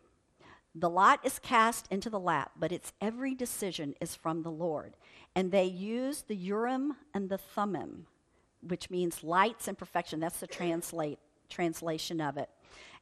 The 0.75 0.91
lot 0.91 1.21
is 1.25 1.39
cast 1.39 1.87
into 1.91 2.11
the 2.11 2.21
lap, 2.21 2.53
but 2.59 2.73
its 2.73 2.93
every 3.01 3.35
decision 3.35 3.95
is 4.01 4.15
from 4.15 4.43
the 4.43 4.51
Lord. 4.51 4.97
And 5.35 5.51
they 5.51 5.65
used 5.65 6.29
the 6.29 6.37
Urim 6.37 6.97
and 7.13 7.29
the 7.29 7.39
Thummim, 7.39 8.07
which 8.61 8.91
means 8.91 9.25
lights 9.25 9.67
and 9.67 9.77
perfection. 9.77 10.21
That's 10.21 10.41
the 10.41 10.47
translate, 10.47 11.19
translation 11.49 12.21
of 12.21 12.37
it. 12.37 12.49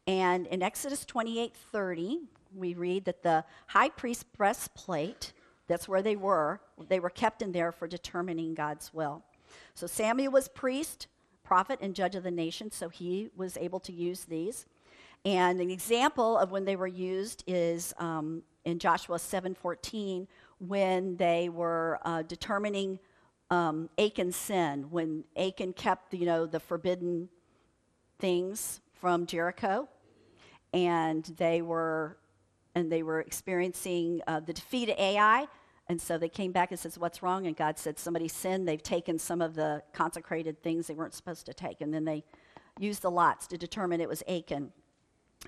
And 0.07 0.47
in 0.47 0.63
Exodus 0.63 1.05
28:30, 1.05 2.29
we 2.55 2.73
read 2.75 3.05
that 3.05 3.23
the 3.23 3.45
high 3.67 3.91
priest 3.91 4.33
breastplate 4.33 5.33
that's 5.69 5.87
where 5.87 6.03
they 6.03 6.17
were. 6.17 6.61
They 6.89 6.99
were 6.99 7.11
kept 7.11 7.43
in 7.43 7.53
there 7.53 7.71
for 7.71 7.87
determining 7.87 8.55
God's 8.55 8.93
will. 8.93 9.23
So 9.75 9.87
Samuel 9.87 10.33
was 10.33 10.49
priest, 10.49 11.07
prophet, 11.45 11.79
and 11.81 11.95
judge 11.95 12.17
of 12.17 12.25
the 12.25 12.31
nation, 12.31 12.73
so 12.73 12.89
he 12.89 13.31
was 13.37 13.57
able 13.59 13.81
to 13.81 13.93
use 13.93 14.25
these. 14.25 14.67
And 15.25 15.61
an 15.61 15.71
example 15.71 16.39
of 16.39 16.51
when 16.51 16.65
they 16.65 16.77
were 16.77 16.87
used 16.87 17.45
is 17.47 17.95
um, 17.99 18.43
in 18.65 18.79
Joshua 18.79 19.17
7:14, 19.17 20.27
when 20.59 21.17
they 21.17 21.49
were 21.49 21.99
uh, 22.05 22.23
determining 22.23 22.99
um, 23.51 23.89
Achan's 23.99 24.37
sin, 24.37 24.91
when 24.91 25.25
Achan 25.37 25.73
kept, 25.73 26.15
you 26.15 26.27
know, 26.27 26.47
the 26.47 26.61
forbidden 26.61 27.29
things 28.19 28.81
from 29.01 29.27
Jericho, 29.27 29.89
and 30.73 31.25
they 31.37 31.63
were 31.63 32.19
and 32.75 32.93
they 32.93 33.03
were 33.03 33.21
experiencing 33.21 34.21
uh, 34.27 34.41
the 34.41 34.53
defeat 34.53 34.89
of 34.89 34.99
Ai. 34.99 35.49
And 35.89 36.01
so 36.01 36.19
they 36.19 36.29
came 36.29 36.53
back 36.53 36.71
and 36.71 36.79
says, 36.79 36.99
"What's 36.99 37.23
wrong?" 37.23 37.47
And 37.47 37.57
God 37.57 37.79
said, 37.79 37.99
"Somebody 37.99 38.29
sinned. 38.29 38.69
They've 38.69 38.83
taken 38.83 39.19
some 39.19 39.41
of 39.41 39.55
the 39.55 39.83
consecrated 39.93 40.63
things 40.63 40.87
they 40.87 40.95
weren't 40.95 41.15
supposed 41.15 41.47
to 41.47 41.55
take." 41.55 41.81
And 41.81 41.93
then 41.93 42.05
they 42.05 42.25
used 42.79 43.03
the 43.03 43.11
lots 43.11 43.47
to 43.49 43.59
determine 43.59 44.01
it 44.01 44.09
was 44.09 44.23
Achan. 44.29 44.73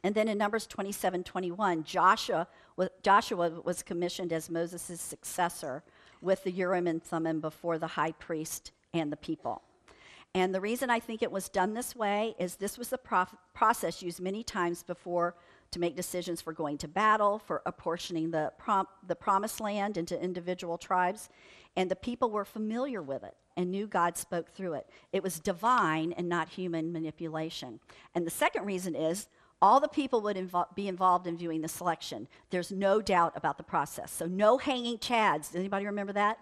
And 0.04 0.14
then 0.14 0.28
in 0.28 0.38
Numbers 0.38 0.66
27 0.66 1.24
21, 1.24 1.84
Joshua, 1.84 2.46
Joshua 3.02 3.60
was 3.64 3.82
commissioned 3.82 4.32
as 4.32 4.48
Moses' 4.48 5.00
successor 5.00 5.82
with 6.20 6.44
the 6.44 6.52
Urim 6.52 6.86
and 6.86 7.02
Thummim 7.02 7.40
before 7.40 7.78
the 7.78 7.86
high 7.86 8.12
priest 8.12 8.72
and 8.92 9.10
the 9.10 9.16
people. 9.16 9.62
And 10.34 10.54
the 10.54 10.60
reason 10.60 10.90
I 10.90 11.00
think 11.00 11.22
it 11.22 11.32
was 11.32 11.48
done 11.48 11.74
this 11.74 11.96
way 11.96 12.36
is 12.38 12.56
this 12.56 12.78
was 12.78 12.88
the 12.88 12.98
prof- 12.98 13.34
process 13.52 14.00
used 14.00 14.20
many 14.20 14.44
times 14.44 14.82
before 14.82 15.34
to 15.72 15.80
make 15.80 15.96
decisions 15.96 16.40
for 16.40 16.52
going 16.52 16.78
to 16.78 16.88
battle, 16.88 17.38
for 17.38 17.62
apportioning 17.66 18.30
the, 18.30 18.52
prom- 18.58 18.88
the 19.06 19.16
promised 19.16 19.60
land 19.60 19.96
into 19.96 20.20
individual 20.20 20.78
tribes. 20.78 21.28
And 21.76 21.90
the 21.90 21.96
people 21.96 22.30
were 22.30 22.44
familiar 22.44 23.02
with 23.02 23.22
it 23.24 23.34
and 23.56 23.70
knew 23.70 23.86
God 23.86 24.16
spoke 24.16 24.50
through 24.50 24.74
it. 24.74 24.88
It 25.12 25.22
was 25.22 25.38
divine 25.38 26.12
and 26.12 26.28
not 26.28 26.48
human 26.48 26.92
manipulation. 26.92 27.80
And 28.14 28.26
the 28.26 28.30
second 28.30 28.64
reason 28.64 28.94
is 28.94 29.28
all 29.62 29.80
the 29.80 29.88
people 29.88 30.20
would 30.22 30.36
invo- 30.36 30.74
be 30.74 30.88
involved 30.88 31.26
in 31.26 31.36
viewing 31.36 31.60
the 31.60 31.68
selection. 31.68 32.28
There's 32.50 32.72
no 32.72 33.00
doubt 33.02 33.32
about 33.36 33.58
the 33.58 33.62
process. 33.62 34.10
So 34.10 34.26
no 34.26 34.58
hanging 34.58 34.98
chads. 34.98 35.48
Does 35.48 35.56
anybody 35.56 35.86
remember 35.86 36.12
that? 36.14 36.38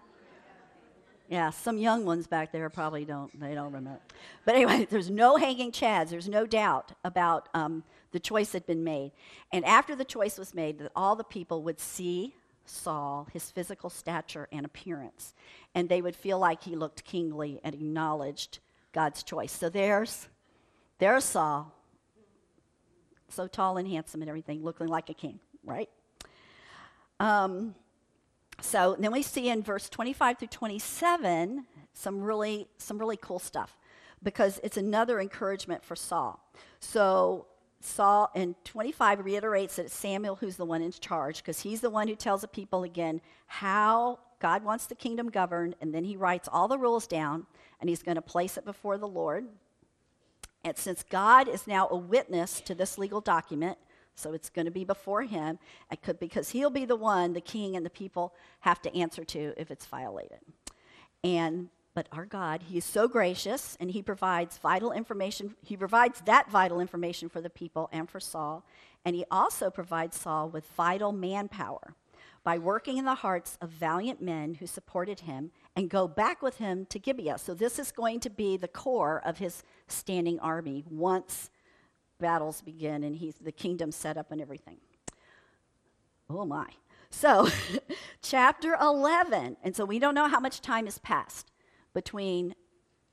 Yeah, 1.29 1.51
some 1.51 1.77
young 1.77 2.05
ones 2.05 2.25
back 2.25 2.51
there 2.51 2.67
probably 2.71 3.05
don't. 3.05 3.39
They 3.39 3.53
don't 3.53 3.71
remember. 3.71 4.01
But 4.45 4.55
anyway, 4.55 4.85
there's 4.89 5.11
no 5.11 5.35
hanging 5.37 5.71
chads. 5.71 6.09
There's 6.09 6.27
no 6.27 6.47
doubt 6.47 6.93
about 7.03 7.49
um, 7.53 7.83
the 8.11 8.19
choice 8.19 8.53
had 8.53 8.65
been 8.65 8.83
made. 8.83 9.11
And 9.51 9.63
after 9.63 9.95
the 9.95 10.05
choice 10.05 10.39
was 10.39 10.55
made, 10.55 10.79
that 10.79 10.91
all 10.95 11.15
the 11.15 11.23
people 11.23 11.61
would 11.63 11.79
see 11.79 12.33
Saul, 12.65 13.27
his 13.31 13.51
physical 13.51 13.89
stature 13.89 14.47
and 14.51 14.65
appearance, 14.65 15.33
and 15.75 15.87
they 15.87 16.01
would 16.01 16.15
feel 16.15 16.39
like 16.39 16.63
he 16.63 16.75
looked 16.75 17.03
kingly 17.03 17.59
and 17.63 17.75
acknowledged 17.75 18.59
God's 18.91 19.21
choice. 19.21 19.51
So 19.51 19.69
there's, 19.69 20.27
there's 20.97 21.25
Saul, 21.25 21.71
so 23.31 23.47
tall 23.47 23.77
and 23.77 23.87
handsome 23.87 24.21
and 24.21 24.29
everything, 24.29 24.63
looking 24.63 24.87
like 24.87 25.09
a 25.09 25.13
king, 25.13 25.39
right? 25.63 25.89
Um, 27.19 27.75
so 28.61 28.95
then 28.99 29.11
we 29.11 29.21
see 29.21 29.49
in 29.49 29.63
verse 29.63 29.89
25 29.89 30.39
through 30.39 30.47
27 30.49 31.65
some 31.93 32.21
really 32.21 32.67
some 32.77 32.97
really 32.97 33.17
cool 33.17 33.39
stuff 33.39 33.77
because 34.21 34.59
it's 34.63 34.77
another 34.77 35.19
encouragement 35.19 35.83
for 35.83 35.95
Saul. 35.95 36.39
So 36.79 37.47
Saul 37.81 38.29
in 38.35 38.55
25 38.65 39.23
reiterates 39.23 39.77
that 39.77 39.85
it's 39.85 39.95
Samuel 39.95 40.35
who's 40.35 40.57
the 40.57 40.65
one 40.65 40.81
in 40.81 40.91
charge 40.91 41.37
because 41.37 41.61
he's 41.61 41.81
the 41.81 41.89
one 41.89 42.07
who 42.07 42.15
tells 42.15 42.41
the 42.41 42.47
people 42.47 42.83
again 42.83 43.21
how 43.47 44.19
God 44.39 44.63
wants 44.63 44.85
the 44.85 44.95
kingdom 44.95 45.29
governed, 45.29 45.75
and 45.81 45.93
then 45.93 46.05
he 46.05 46.15
writes 46.15 46.47
all 46.51 46.67
the 46.67 46.77
rules 46.77 47.07
down 47.07 47.45
and 47.79 47.89
he's 47.89 48.03
going 48.03 48.15
to 48.15 48.21
place 48.21 48.57
it 48.57 48.65
before 48.65 48.97
the 48.97 49.07
Lord. 49.07 49.45
And 50.63 50.77
since 50.77 51.03
God 51.03 51.47
is 51.47 51.67
now 51.67 51.87
a 51.89 51.97
witness 51.97 52.61
to 52.61 52.75
this 52.75 52.97
legal 52.97 53.21
document, 53.21 53.77
so 54.15 54.33
it's 54.33 54.49
going 54.49 54.65
to 54.65 54.71
be 54.71 54.83
before 54.83 55.23
him, 55.23 55.59
because 56.19 56.49
he'll 56.49 56.69
be 56.69 56.85
the 56.85 56.95
one 56.95 57.33
the 57.33 57.41
king 57.41 57.75
and 57.77 57.85
the 57.85 57.89
people 57.89 58.33
have 58.61 58.81
to 58.81 58.93
answer 58.95 59.23
to 59.23 59.53
if 59.55 59.71
it's 59.71 59.85
violated. 59.85 60.39
And 61.23 61.69
but 61.95 62.07
our 62.11 62.25
God, 62.25 62.63
He 62.69 62.77
is 62.77 62.85
so 62.85 63.07
gracious 63.07 63.75
and 63.79 63.91
He 63.91 64.01
provides 64.01 64.57
vital 64.57 64.91
information. 64.91 65.55
He 65.61 65.75
provides 65.75 66.21
that 66.21 66.49
vital 66.49 66.79
information 66.79 67.27
for 67.27 67.41
the 67.41 67.49
people 67.49 67.89
and 67.91 68.09
for 68.09 68.19
Saul. 68.19 68.63
And 69.03 69.17
He 69.17 69.25
also 69.29 69.69
provides 69.69 70.17
Saul 70.17 70.49
with 70.49 70.65
vital 70.77 71.11
manpower 71.11 71.95
by 72.43 72.57
working 72.57 72.97
in 72.97 73.05
the 73.05 73.15
hearts 73.15 73.57
of 73.61 73.69
valiant 73.69 74.21
men 74.21 74.55
who 74.55 74.67
supported 74.67 75.21
him 75.21 75.51
and 75.75 75.89
go 75.89 76.07
back 76.07 76.41
with 76.41 76.57
him 76.57 76.85
to 76.87 76.99
Gibeah. 76.99 77.37
So 77.37 77.53
this 77.53 77.79
is 77.79 77.91
going 77.91 78.19
to 78.21 78.29
be 78.29 78.57
the 78.57 78.67
core 78.67 79.21
of 79.25 79.37
his 79.37 79.63
standing 79.87 80.39
army 80.39 80.83
once 80.89 81.49
battles 82.19 82.61
begin 82.61 83.03
and 83.03 83.15
he's 83.15 83.35
the 83.35 83.51
kingdom 83.51 83.91
set 83.91 84.17
up 84.17 84.31
and 84.31 84.41
everything. 84.41 84.77
Oh 86.29 86.45
my. 86.45 86.67
So, 87.09 87.49
chapter 88.21 88.77
11. 88.79 89.57
And 89.63 89.75
so 89.75 89.83
we 89.83 89.99
don't 89.99 90.13
know 90.13 90.27
how 90.27 90.39
much 90.39 90.61
time 90.61 90.85
has 90.85 90.99
passed 90.99 91.51
between 91.93 92.53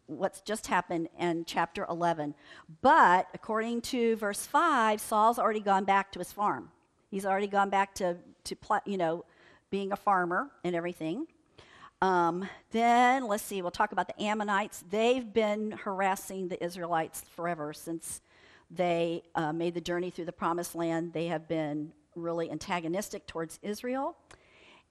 what's 0.06 0.40
just 0.40 0.66
happened 0.66 1.08
and 1.18 1.46
chapter 1.46 1.86
11. 1.88 2.34
But 2.82 3.28
according 3.34 3.80
to 3.82 4.16
verse 4.16 4.46
5, 4.46 5.00
Saul's 5.00 5.38
already 5.38 5.60
gone 5.60 5.84
back 5.84 6.12
to 6.12 6.18
his 6.18 6.32
farm. 6.32 6.70
He's 7.10 7.26
already 7.26 7.46
gone 7.46 7.70
back 7.70 7.94
to, 7.96 8.16
to 8.46 8.56
you 8.86 8.96
know, 8.96 9.24
being 9.70 9.92
a 9.92 9.96
farmer 9.96 10.50
and 10.64 10.74
everything. 10.74 11.26
Um, 12.02 12.48
then, 12.72 13.26
let's 13.26 13.42
see, 13.42 13.62
we'll 13.62 13.70
talk 13.70 13.92
about 13.92 14.06
the 14.06 14.22
Ammonites. 14.22 14.84
They've 14.90 15.32
been 15.32 15.72
harassing 15.72 16.48
the 16.48 16.62
Israelites 16.62 17.24
forever 17.34 17.72
since 17.72 18.20
they 18.70 19.22
uh, 19.34 19.52
made 19.52 19.74
the 19.74 19.80
journey 19.80 20.10
through 20.10 20.26
the 20.26 20.32
promised 20.32 20.74
land. 20.74 21.12
They 21.12 21.26
have 21.26 21.48
been 21.48 21.92
really 22.14 22.50
antagonistic 22.50 23.26
towards 23.26 23.58
Israel. 23.62 24.16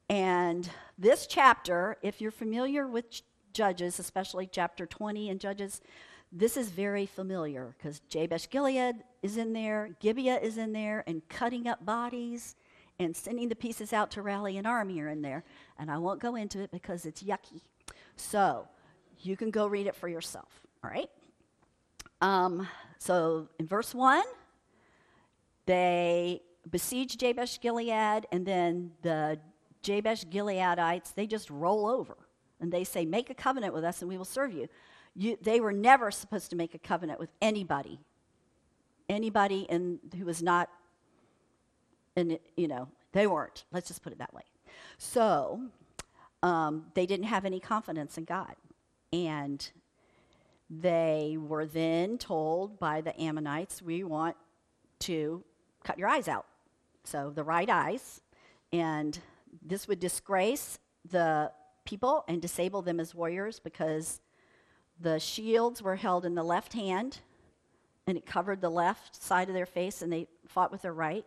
And 0.10 0.70
this 0.98 1.28
chapter, 1.28 1.98
if 2.02 2.22
you're 2.22 2.32
familiar 2.32 2.88
with 2.88 3.06
Judges, 3.54 4.00
especially 4.00 4.48
chapter 4.52 4.86
20 4.86 5.30
in 5.30 5.40
Judges, 5.40 5.82
this 6.32 6.58
is 6.58 6.70
very 6.70 7.06
familiar 7.06 7.76
because 7.78 8.02
Jabesh 8.10 8.50
Gilead 8.50 8.96
is 9.24 9.38
in 9.38 9.54
there, 9.54 9.96
Gibeah 10.00 10.40
is 10.40 10.58
in 10.58 10.74
there, 10.74 11.04
and 11.08 11.28
cutting 11.30 11.68
up 11.68 11.86
bodies 11.86 12.56
and 13.00 13.16
sending 13.16 13.50
the 13.50 13.56
pieces 13.56 13.94
out 13.94 14.12
to 14.12 14.22
rally 14.22 14.58
an 14.58 14.66
army 14.66 15.00
are 15.02 15.10
in 15.10 15.22
there. 15.22 15.44
And 15.78 15.92
I 15.92 15.98
won't 15.98 16.20
go 16.20 16.36
into 16.36 16.60
it 16.62 16.72
because 16.72 17.06
it's 17.06 17.22
yucky. 17.24 17.62
So 18.16 18.68
you 19.22 19.36
can 19.36 19.52
go 19.52 19.68
read 19.68 19.88
it 19.88 19.96
for 19.96 20.08
yourself, 20.08 20.62
all 20.84 20.90
right? 20.90 21.10
Um, 22.22 22.68
so 22.98 23.50
in 23.60 23.68
verse 23.68 23.94
1, 23.94 24.24
they 25.66 26.42
besiege 26.70 27.18
Jabesh 27.18 27.60
Gilead, 27.60 28.26
and 28.32 28.46
then 28.46 28.92
the 29.02 29.40
Jabesh 29.82 30.26
Gileadites, 30.26 31.14
they 31.14 31.28
just 31.28 31.50
roll 31.50 31.88
over 31.88 32.18
and 32.60 32.72
they 32.72 32.84
say, 32.84 33.06
Make 33.06 33.30
a 33.30 33.36
covenant 33.36 33.74
with 33.74 33.84
us 33.84 34.02
and 34.02 34.10
we 34.10 34.18
will 34.18 34.26
serve 34.26 34.52
you. 34.52 34.68
you 35.16 35.38
they 35.42 35.60
were 35.60 35.72
never 35.72 36.12
supposed 36.12 36.50
to 36.50 36.56
make 36.56 36.74
a 36.74 36.80
covenant 36.80 37.20
with 37.20 37.30
anybody. 37.42 38.00
Anybody 39.08 39.68
in, 39.70 40.00
who 40.18 40.26
was 40.26 40.42
not, 40.42 40.70
in, 42.16 42.38
you 42.56 42.68
know, 42.68 42.88
they 43.12 43.28
weren't. 43.28 43.66
Let's 43.72 43.88
just 43.88 44.02
put 44.02 44.14
it 44.14 44.20
that 44.20 44.34
way. 44.34 44.44
So 44.98 45.62
um, 46.44 46.86
they 46.94 47.06
didn't 47.06 47.26
have 47.26 47.46
any 47.46 47.60
confidence 47.60 48.18
in 48.18 48.26
God. 48.26 48.56
And 49.14 49.70
they 50.70 51.38
were 51.40 51.66
then 51.66 52.18
told 52.18 52.80
by 52.80 53.02
the 53.02 53.20
Ammonites, 53.20 53.82
We 53.82 54.04
want 54.04 54.36
to 55.00 55.44
cut 55.84 55.98
your 55.98 56.08
eyes 56.08 56.28
out. 56.28 56.46
So 57.04 57.30
the 57.30 57.44
right 57.44 57.70
eyes. 57.70 58.22
And 58.74 59.18
this 59.62 59.88
would 59.88 60.00
disgrace 60.00 60.80
the 61.10 61.52
people 61.86 62.26
and 62.28 62.42
disable 62.42 62.82
them 62.82 63.00
as 63.00 63.14
warriors 63.14 63.60
because 63.60 64.20
the 65.00 65.20
shields 65.20 65.82
were 65.82 65.96
held 65.96 66.26
in 66.26 66.36
the 66.36 66.44
left 66.44 66.74
hand 66.74 67.20
and 68.08 68.18
it 68.18 68.26
covered 68.26 68.62
the 68.62 68.70
left 68.70 69.22
side 69.22 69.48
of 69.48 69.54
their 69.54 69.66
face 69.66 70.02
and 70.02 70.12
they 70.12 70.28
fought 70.48 70.72
with 70.72 70.82
their 70.82 70.94
right. 70.94 71.26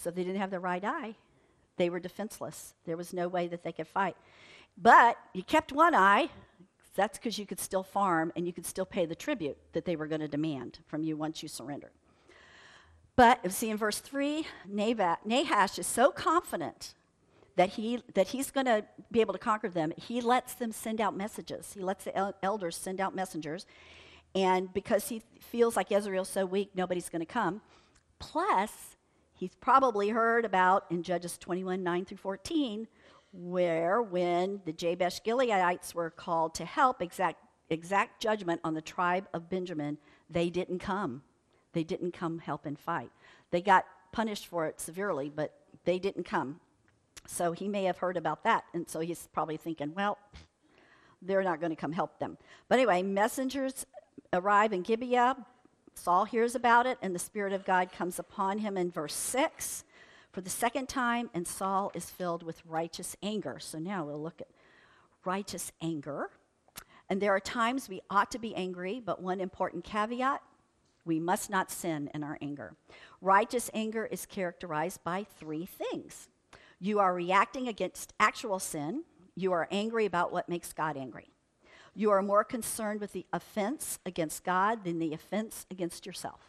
So 0.00 0.10
they 0.10 0.24
didn't 0.24 0.40
have 0.40 0.50
their 0.50 0.60
right 0.60 0.82
eye, 0.82 1.14
they 1.76 1.90
were 1.90 2.00
defenseless. 2.00 2.74
There 2.84 2.96
was 2.96 3.12
no 3.12 3.28
way 3.28 3.48
that 3.48 3.62
they 3.62 3.72
could 3.72 3.88
fight. 3.88 4.16
But 4.76 5.18
you 5.34 5.42
kept 5.42 5.72
one 5.72 5.94
eye. 5.94 6.30
That's 6.96 7.18
because 7.18 7.38
you 7.38 7.46
could 7.46 7.60
still 7.60 7.82
farm 7.82 8.32
and 8.34 8.46
you 8.46 8.52
could 8.52 8.66
still 8.66 8.84
pay 8.84 9.06
the 9.06 9.14
tribute 9.14 9.56
that 9.72 9.84
they 9.84 9.96
were 9.96 10.06
going 10.06 10.20
to 10.20 10.28
demand 10.28 10.80
from 10.86 11.02
you 11.04 11.16
once 11.16 11.42
you 11.42 11.48
surrendered. 11.48 11.92
But 13.14 13.52
see 13.52 13.70
in 13.70 13.76
verse 13.76 13.98
3, 13.98 14.46
Nahash 14.66 15.78
is 15.78 15.86
so 15.86 16.10
confident 16.10 16.94
that, 17.56 17.70
he, 17.70 18.02
that 18.14 18.28
he's 18.28 18.50
going 18.50 18.66
to 18.66 18.84
be 19.12 19.20
able 19.20 19.34
to 19.34 19.38
conquer 19.38 19.68
them, 19.68 19.92
he 19.96 20.20
lets 20.20 20.54
them 20.54 20.72
send 20.72 21.00
out 21.00 21.16
messages. 21.16 21.74
He 21.74 21.80
lets 21.80 22.04
the 22.04 22.34
elders 22.42 22.76
send 22.76 23.00
out 23.00 23.14
messengers. 23.14 23.66
And 24.34 24.72
because 24.72 25.08
he 25.08 25.22
feels 25.38 25.76
like 25.76 25.92
Israel's 25.92 26.28
so 26.28 26.46
weak, 26.46 26.70
nobody's 26.74 27.08
going 27.08 27.20
to 27.20 27.26
come. 27.26 27.60
Plus, 28.18 28.96
he's 29.40 29.54
probably 29.54 30.10
heard 30.10 30.44
about 30.44 30.84
in 30.90 31.02
Judges 31.02 31.38
21 31.38 31.82
9 31.82 32.04
through 32.04 32.18
14, 32.18 32.86
where 33.32 34.02
when 34.02 34.60
the 34.66 34.72
Jabesh 34.72 35.22
Gileadites 35.22 35.94
were 35.94 36.10
called 36.10 36.54
to 36.56 36.64
help 36.66 37.00
exact, 37.00 37.42
exact 37.70 38.20
judgment 38.20 38.60
on 38.62 38.74
the 38.74 38.82
tribe 38.82 39.26
of 39.32 39.48
Benjamin, 39.48 39.96
they 40.28 40.50
didn't 40.50 40.78
come. 40.78 41.22
They 41.72 41.84
didn't 41.84 42.12
come 42.12 42.38
help 42.38 42.66
and 42.66 42.78
fight. 42.78 43.10
They 43.50 43.62
got 43.62 43.86
punished 44.12 44.46
for 44.46 44.66
it 44.66 44.78
severely, 44.78 45.32
but 45.34 45.54
they 45.84 45.98
didn't 45.98 46.24
come. 46.24 46.60
So 47.26 47.52
he 47.52 47.66
may 47.66 47.84
have 47.84 47.98
heard 47.98 48.18
about 48.18 48.44
that, 48.44 48.64
and 48.74 48.88
so 48.88 49.00
he's 49.00 49.26
probably 49.32 49.56
thinking, 49.56 49.94
well, 49.94 50.18
they're 51.22 51.42
not 51.42 51.60
going 51.60 51.70
to 51.70 51.76
come 51.76 51.92
help 51.92 52.18
them. 52.18 52.36
But 52.68 52.78
anyway, 52.78 53.02
messengers 53.02 53.86
arrive 54.34 54.72
in 54.74 54.82
Gibeah. 54.82 55.36
Saul 56.00 56.24
hears 56.24 56.54
about 56.54 56.86
it, 56.86 56.96
and 57.02 57.14
the 57.14 57.18
Spirit 57.18 57.52
of 57.52 57.66
God 57.66 57.92
comes 57.92 58.18
upon 58.18 58.58
him 58.58 58.78
in 58.78 58.90
verse 58.90 59.14
6 59.14 59.84
for 60.32 60.40
the 60.40 60.48
second 60.48 60.88
time, 60.88 61.28
and 61.34 61.46
Saul 61.46 61.92
is 61.94 62.08
filled 62.08 62.42
with 62.42 62.64
righteous 62.64 63.16
anger. 63.22 63.58
So 63.60 63.78
now 63.78 64.06
we'll 64.06 64.22
look 64.22 64.40
at 64.40 64.48
righteous 65.26 65.72
anger. 65.82 66.30
And 67.10 67.20
there 67.20 67.34
are 67.34 67.40
times 67.40 67.88
we 67.88 68.00
ought 68.08 68.30
to 68.30 68.38
be 68.38 68.54
angry, 68.54 69.02
but 69.04 69.20
one 69.20 69.40
important 69.40 69.84
caveat 69.84 70.40
we 71.04 71.20
must 71.20 71.50
not 71.50 71.70
sin 71.70 72.10
in 72.14 72.22
our 72.22 72.38
anger. 72.40 72.74
Righteous 73.20 73.70
anger 73.74 74.06
is 74.06 74.24
characterized 74.24 75.04
by 75.04 75.26
three 75.38 75.66
things 75.66 76.28
you 76.80 76.98
are 76.98 77.12
reacting 77.12 77.68
against 77.68 78.14
actual 78.18 78.58
sin, 78.58 79.04
you 79.36 79.52
are 79.52 79.68
angry 79.70 80.06
about 80.06 80.32
what 80.32 80.48
makes 80.48 80.72
God 80.72 80.96
angry. 80.96 81.28
You 81.94 82.10
are 82.10 82.22
more 82.22 82.44
concerned 82.44 83.00
with 83.00 83.12
the 83.12 83.26
offense 83.32 83.98
against 84.06 84.44
God 84.44 84.84
than 84.84 84.98
the 84.98 85.12
offense 85.12 85.66
against 85.70 86.06
yourself. 86.06 86.40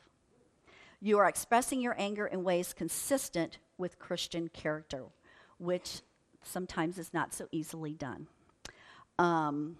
You 1.01 1.17
are 1.17 1.27
expressing 1.27 1.81
your 1.81 1.95
anger 1.97 2.27
in 2.27 2.43
ways 2.43 2.73
consistent 2.73 3.57
with 3.77 3.97
Christian 3.97 4.49
character, 4.49 5.05
which 5.57 6.01
sometimes 6.43 6.97
is 6.99 7.13
not 7.13 7.33
so 7.33 7.47
easily 7.51 7.93
done. 7.93 8.27
Um, 9.17 9.77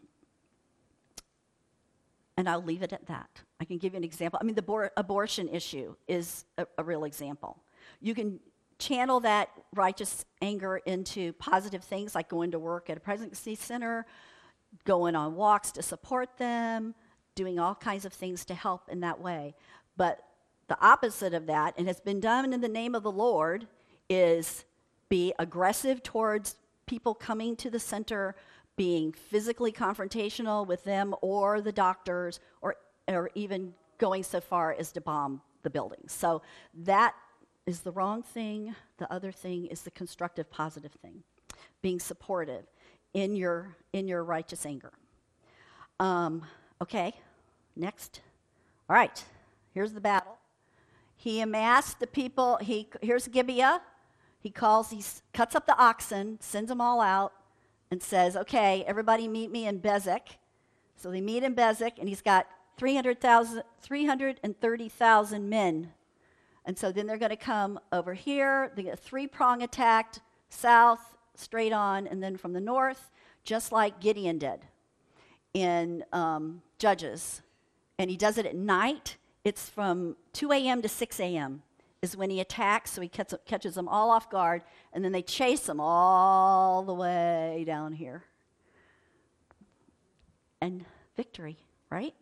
and 2.38 2.50
I'll 2.50 2.64
leave 2.64 2.82
it 2.82 2.92
at 2.92 3.06
that. 3.06 3.30
I 3.60 3.66
can 3.66 3.78
give 3.78 3.94
you 3.94 3.98
an 3.98 4.04
example. 4.04 4.40
I 4.42 4.46
mean, 4.46 4.56
the 4.56 4.64
abor- 4.64 4.90
abortion 4.98 5.48
issue 5.48 5.96
is 6.08 6.46
a, 6.58 6.66
a 6.80 6.84
real 6.84 7.04
example. 7.04 7.60
You 8.02 8.16
can 8.16 8.40
channel 8.80 9.20
that 9.20 9.50
righteous 9.76 10.26
anger 10.42 10.78
into 10.78 11.34
positive 11.34 11.84
things 11.84 12.16
like 12.16 12.28
going 12.30 12.52
to 12.52 12.60
work 12.60 12.90
at 12.90 12.98
a 12.98 13.00
pregnancy 13.00 13.54
center, 13.54 14.08
going 14.86 15.16
on 15.16 15.36
walks 15.36 15.72
to 15.72 15.82
support 15.82 16.38
them, 16.38 16.96
doing 17.36 17.60
all 17.60 17.76
kinds 17.76 18.06
of 18.06 18.14
things 18.14 18.46
to 18.46 18.54
help 18.54 18.90
in 18.90 19.02
that 19.02 19.20
way. 19.20 19.56
But 19.98 20.24
the 20.68 20.80
opposite 20.82 21.34
of 21.34 21.48
that, 21.48 21.74
and 21.78 21.88
has 21.88 22.00
been 22.00 22.20
done 22.20 22.54
in 22.54 22.62
the 22.62 22.70
name 22.70 22.96
of 22.96 23.04
the 23.04 23.12
Lord, 23.12 23.68
is 24.10 24.66
be 25.10 25.34
aggressive 25.40 26.02
towards 26.04 26.56
people 26.86 27.14
coming 27.14 27.56
to 27.58 27.70
the 27.70 27.80
center, 27.80 28.36
being 28.78 29.12
physically 29.12 29.72
confrontational 29.72 30.66
with 30.66 30.84
them 30.84 31.14
or 31.22 31.62
the 31.62 31.72
doctors, 31.72 32.40
or, 32.62 32.76
or 33.08 33.30
even 33.36 33.74
going 33.98 34.24
so 34.24 34.42
far 34.42 34.74
as 34.78 34.92
to 34.94 35.02
bomb 35.02 35.42
the 35.64 35.70
building. 35.70 36.04
So 36.08 36.42
that 36.74 37.14
is 37.66 37.82
the 37.82 37.92
wrong 37.92 38.24
thing. 38.24 38.76
The 38.98 39.12
other 39.12 39.32
thing 39.32 39.68
is 39.68 39.82
the 39.82 39.92
constructive, 39.92 40.50
positive 40.50 40.94
thing, 40.94 41.24
being 41.82 42.00
supportive 42.00 42.66
in 43.14 43.36
your 43.36 43.76
in 43.94 44.08
your 44.08 44.24
righteous 44.24 44.66
anger. 44.66 44.92
Um, 46.00 46.44
okay, 46.82 47.14
next. 47.76 48.22
All 48.90 48.96
right, 48.96 49.24
here's 49.74 49.94
the 49.94 50.02
battle. 50.02 50.38
He 51.16 51.42
amassed 51.42 52.00
the 52.00 52.08
people. 52.08 52.58
He 52.62 52.90
here's 53.02 53.28
Gibeah. 53.28 53.82
He 54.40 54.50
calls. 54.50 54.90
He 54.90 55.04
cuts 55.34 55.56
up 55.56 55.66
the 55.66 55.78
oxen, 55.78 56.40
sends 56.42 56.70
them 56.70 56.82
all 56.82 57.02
out, 57.02 57.34
and 57.90 58.02
says, 58.02 58.36
"Okay, 58.36 58.84
everybody, 58.88 59.28
meet 59.28 59.52
me 59.52 59.68
in 59.68 59.80
Bezek." 59.80 60.38
So 60.96 61.12
they 61.12 61.22
meet 61.22 61.44
in 61.44 61.56
Bezek, 61.56 62.00
and 62.00 62.10
he's 62.10 62.22
got 62.22 62.48
330,000 62.78 65.50
men 65.50 65.92
and 66.66 66.78
so 66.78 66.92
then 66.92 67.08
they're 67.08 67.18
going 67.18 67.32
to 67.32 67.36
come 67.36 67.80
over 67.92 68.14
here. 68.14 68.72
They 68.76 68.84
get 68.84 68.94
a 68.94 68.98
three 68.98 69.28
prong 69.28 69.64
attack, 69.64 70.16
south, 70.50 71.11
straight 71.36 71.74
on, 71.74 72.08
and 72.08 72.22
then 72.22 72.38
from 72.38 72.54
the 72.54 72.62
north, 72.62 73.12
just 73.44 73.72
like 73.72 74.00
Gideon 74.00 74.38
did 74.38 74.62
in 75.54 76.04
um, 76.12 76.62
Judges. 76.78 77.42
And 77.98 78.10
he 78.10 78.18
does 78.18 78.38
it 78.38 78.46
at 78.46 78.56
night. 78.56 79.18
It's 79.44 79.70
from 79.70 80.16
2 80.34 80.52
a.m. 80.52 80.82
to 80.82 80.90
6 80.90 81.20
a.m. 81.20 81.64
is 82.02 82.16
when 82.16 82.30
he 82.30 82.40
attacks, 82.40 82.92
so 82.92 83.02
he 83.02 83.10
catches 83.10 83.76
them 83.76 83.88
all 83.88 84.12
off 84.12 84.30
guard, 84.30 84.64
and 84.94 85.04
then 85.04 85.12
they 85.12 85.22
chase 85.22 85.62
them 85.62 85.80
all 85.80 86.84
the 86.84 86.94
way 86.94 87.64
down 87.66 87.94
here. 87.94 88.24
And 90.62 90.86
victory, 91.16 91.58
right? 91.90 92.14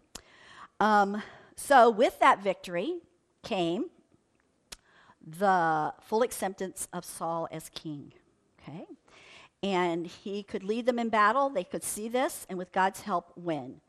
Um, 0.79 1.21
so, 1.55 1.89
with 1.89 2.19
that 2.19 2.41
victory, 2.41 3.01
came 3.43 3.85
the 5.25 5.93
full 6.01 6.21
acceptance 6.21 6.87
of 6.93 7.03
Saul 7.03 7.47
as 7.51 7.69
king. 7.69 8.13
Okay? 8.61 8.85
And 9.61 10.07
he 10.07 10.43
could 10.43 10.63
lead 10.63 10.85
them 10.85 10.99
in 10.99 11.09
battle, 11.09 11.49
they 11.49 11.63
could 11.63 11.83
see 11.83 12.07
this, 12.07 12.45
and 12.49 12.57
with 12.57 12.71
God's 12.71 13.01
help, 13.01 13.33
win. 13.35 13.81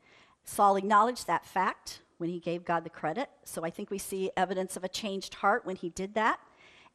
Saul 0.43 0.75
acknowledged 0.75 1.27
that 1.27 1.45
fact 1.45 2.01
when 2.17 2.29
he 2.29 2.39
gave 2.39 2.65
God 2.65 2.83
the 2.83 2.89
credit. 2.89 3.29
So 3.45 3.63
I 3.63 3.69
think 3.69 3.89
we 3.89 3.97
see 3.97 4.31
evidence 4.35 4.75
of 4.75 4.83
a 4.83 4.89
changed 4.89 5.35
heart 5.35 5.65
when 5.65 5.75
he 5.75 5.89
did 5.89 6.13
that, 6.15 6.39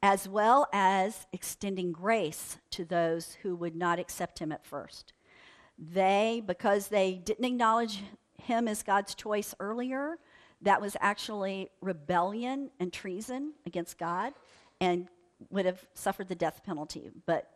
as 0.03 0.29
well 0.29 0.69
as 0.73 1.27
extending 1.33 1.91
grace 1.91 2.59
to 2.71 2.85
those 2.85 3.37
who 3.43 3.57
would 3.57 3.75
not 3.75 3.99
accept 3.99 4.39
him 4.39 4.53
at 4.53 4.65
first. 4.65 5.15
They, 5.79 6.43
because 6.47 6.89
they 6.89 7.15
didn't 7.15 7.45
acknowledge 7.45 8.03
him 8.43 8.69
as 8.69 8.83
God's 8.83 9.15
choice 9.15 9.55
earlier, 9.59 10.19
that 10.62 10.81
was 10.81 10.97
actually 11.01 11.71
rebellion 11.81 12.71
and 12.79 12.93
treason 12.93 13.53
against 13.67 13.99
God 13.99 14.33
and 14.81 15.09
would 15.51 15.67
have 15.67 15.85
suffered 15.95 16.29
the 16.29 16.35
death 16.35 16.62
penalty. 16.65 17.11
But 17.27 17.51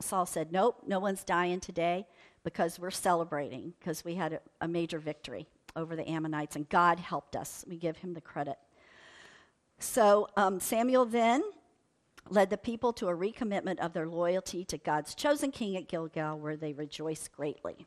Saul 0.00 0.26
said, 0.26 0.52
Nope, 0.52 0.82
no 0.86 0.98
one's 0.98 1.24
dying 1.24 1.60
today 1.60 2.06
because 2.44 2.78
we're 2.78 2.90
celebrating 2.90 3.74
because 3.78 4.04
we 4.04 4.14
had 4.14 4.34
a, 4.34 4.40
a, 4.60 4.68
major 4.68 4.98
victory 4.98 5.48
over 5.74 5.96
the 5.96 6.08
Ammonites 6.08 6.54
and 6.54 6.68
God 6.68 7.00
helped 7.00 7.34
us. 7.34 7.64
We 7.66 7.76
give 7.76 7.96
him 7.96 8.14
the 8.14 8.20
credit. 8.20 8.56
So 9.78 10.28
um, 10.36 10.60
Samuel 10.60 11.06
then 11.06 11.42
led 12.28 12.50
the 12.50 12.58
people 12.58 12.92
to 12.94 13.08
a 13.08 13.16
recommitment 13.16 13.78
of 13.78 13.92
their 13.92 14.06
loyalty 14.06 14.64
to 14.66 14.78
God's 14.78 15.14
chosen 15.14 15.50
king 15.50 15.76
at 15.76 15.88
Gilgal, 15.88 16.38
where 16.38 16.56
they 16.56 16.72
rejoiced 16.72 17.32
greatly. 17.32 17.86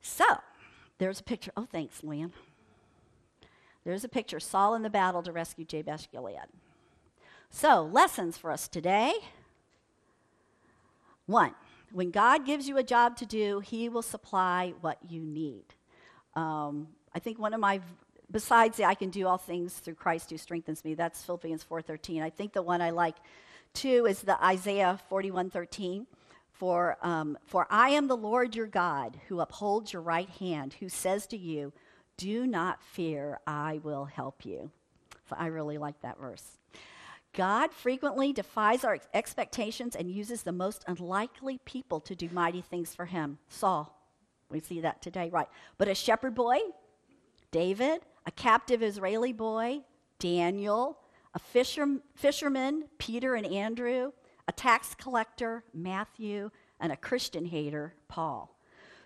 So 0.00 0.24
there's 0.98 1.20
a 1.20 1.24
picture. 1.24 1.52
Oh, 1.56 1.66
thanks, 1.70 2.02
Luann. 2.02 2.32
There's 3.84 4.04
a 4.04 4.08
picture 4.08 4.40
Saul 4.40 4.74
in 4.74 4.82
the 4.82 4.90
battle 4.90 5.22
to 5.22 5.32
rescue 5.32 5.64
Jabesh 5.64 6.10
Gilead. 6.10 6.48
So, 7.48 7.82
lessons 7.82 8.36
for 8.36 8.52
us 8.52 8.68
today. 8.68 9.14
One, 11.30 11.54
when 11.92 12.10
God 12.10 12.44
gives 12.44 12.66
you 12.68 12.76
a 12.76 12.82
job 12.82 13.16
to 13.18 13.26
do, 13.26 13.60
He 13.60 13.88
will 13.88 14.02
supply 14.02 14.74
what 14.80 14.98
you 15.08 15.22
need. 15.22 15.62
Um, 16.34 16.88
I 17.14 17.20
think 17.20 17.38
one 17.38 17.54
of 17.54 17.60
my, 17.60 17.80
besides 18.32 18.76
the 18.76 18.84
I 18.84 18.94
can 18.94 19.10
do 19.10 19.28
all 19.28 19.38
things 19.38 19.74
through 19.74 19.94
Christ 19.94 20.30
who 20.30 20.36
strengthens 20.38 20.84
me, 20.84 20.94
that's 20.94 21.22
Philippians 21.22 21.64
4.13. 21.64 22.20
I 22.20 22.30
think 22.30 22.52
the 22.52 22.62
one 22.62 22.82
I 22.82 22.90
like 22.90 23.14
too 23.74 24.06
is 24.06 24.22
the 24.22 24.44
Isaiah 24.44 24.98
41.13. 25.08 26.06
For, 26.50 26.98
um, 27.00 27.38
for 27.46 27.66
I 27.70 27.90
am 27.90 28.08
the 28.08 28.16
Lord 28.16 28.56
your 28.56 28.66
God 28.66 29.16
who 29.28 29.40
upholds 29.40 29.92
your 29.92 30.02
right 30.02 30.28
hand, 30.28 30.74
who 30.74 30.88
says 30.88 31.28
to 31.28 31.36
you, 31.36 31.72
do 32.16 32.44
not 32.44 32.82
fear, 32.82 33.38
I 33.46 33.80
will 33.84 34.04
help 34.04 34.44
you. 34.44 34.70
So 35.28 35.36
I 35.38 35.46
really 35.46 35.78
like 35.78 36.02
that 36.02 36.18
verse. 36.20 36.59
God 37.32 37.72
frequently 37.72 38.32
defies 38.32 38.84
our 38.84 38.98
expectations 39.14 39.94
and 39.94 40.10
uses 40.10 40.42
the 40.42 40.52
most 40.52 40.84
unlikely 40.86 41.60
people 41.64 42.00
to 42.00 42.14
do 42.14 42.28
mighty 42.32 42.60
things 42.60 42.94
for 42.94 43.06
him. 43.06 43.38
Saul, 43.48 43.96
we 44.50 44.60
see 44.60 44.80
that 44.80 45.00
today, 45.00 45.30
right? 45.30 45.48
But 45.78 45.88
a 45.88 45.94
shepherd 45.94 46.34
boy, 46.34 46.58
David, 47.52 48.00
a 48.26 48.32
captive 48.32 48.82
Israeli 48.82 49.32
boy, 49.32 49.80
Daniel, 50.18 50.98
a 51.34 51.38
fisher, 51.38 51.86
fisherman, 52.14 52.84
Peter 52.98 53.34
and 53.36 53.46
Andrew, 53.46 54.10
a 54.48 54.52
tax 54.52 54.94
collector, 54.96 55.62
Matthew, 55.72 56.50
and 56.80 56.90
a 56.90 56.96
Christian 56.96 57.44
hater, 57.44 57.94
Paul. 58.08 58.56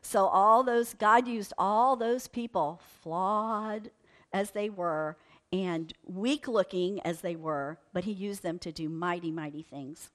So, 0.00 0.26
all 0.26 0.62
those, 0.62 0.94
God 0.94 1.26
used 1.26 1.52
all 1.58 1.96
those 1.96 2.28
people, 2.28 2.80
flawed 3.02 3.90
as 4.32 4.50
they 4.50 4.68
were 4.68 5.16
and 5.54 5.92
weak 6.04 6.48
looking 6.48 7.00
as 7.02 7.20
they 7.20 7.36
were, 7.36 7.78
but 7.92 8.04
He 8.04 8.12
used 8.12 8.42
them 8.42 8.58
to 8.58 8.72
do 8.72 8.88
mighty, 8.88 9.30
mighty 9.30 9.62
things. 9.62 10.10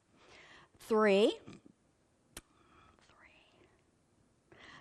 Three, 0.78 1.34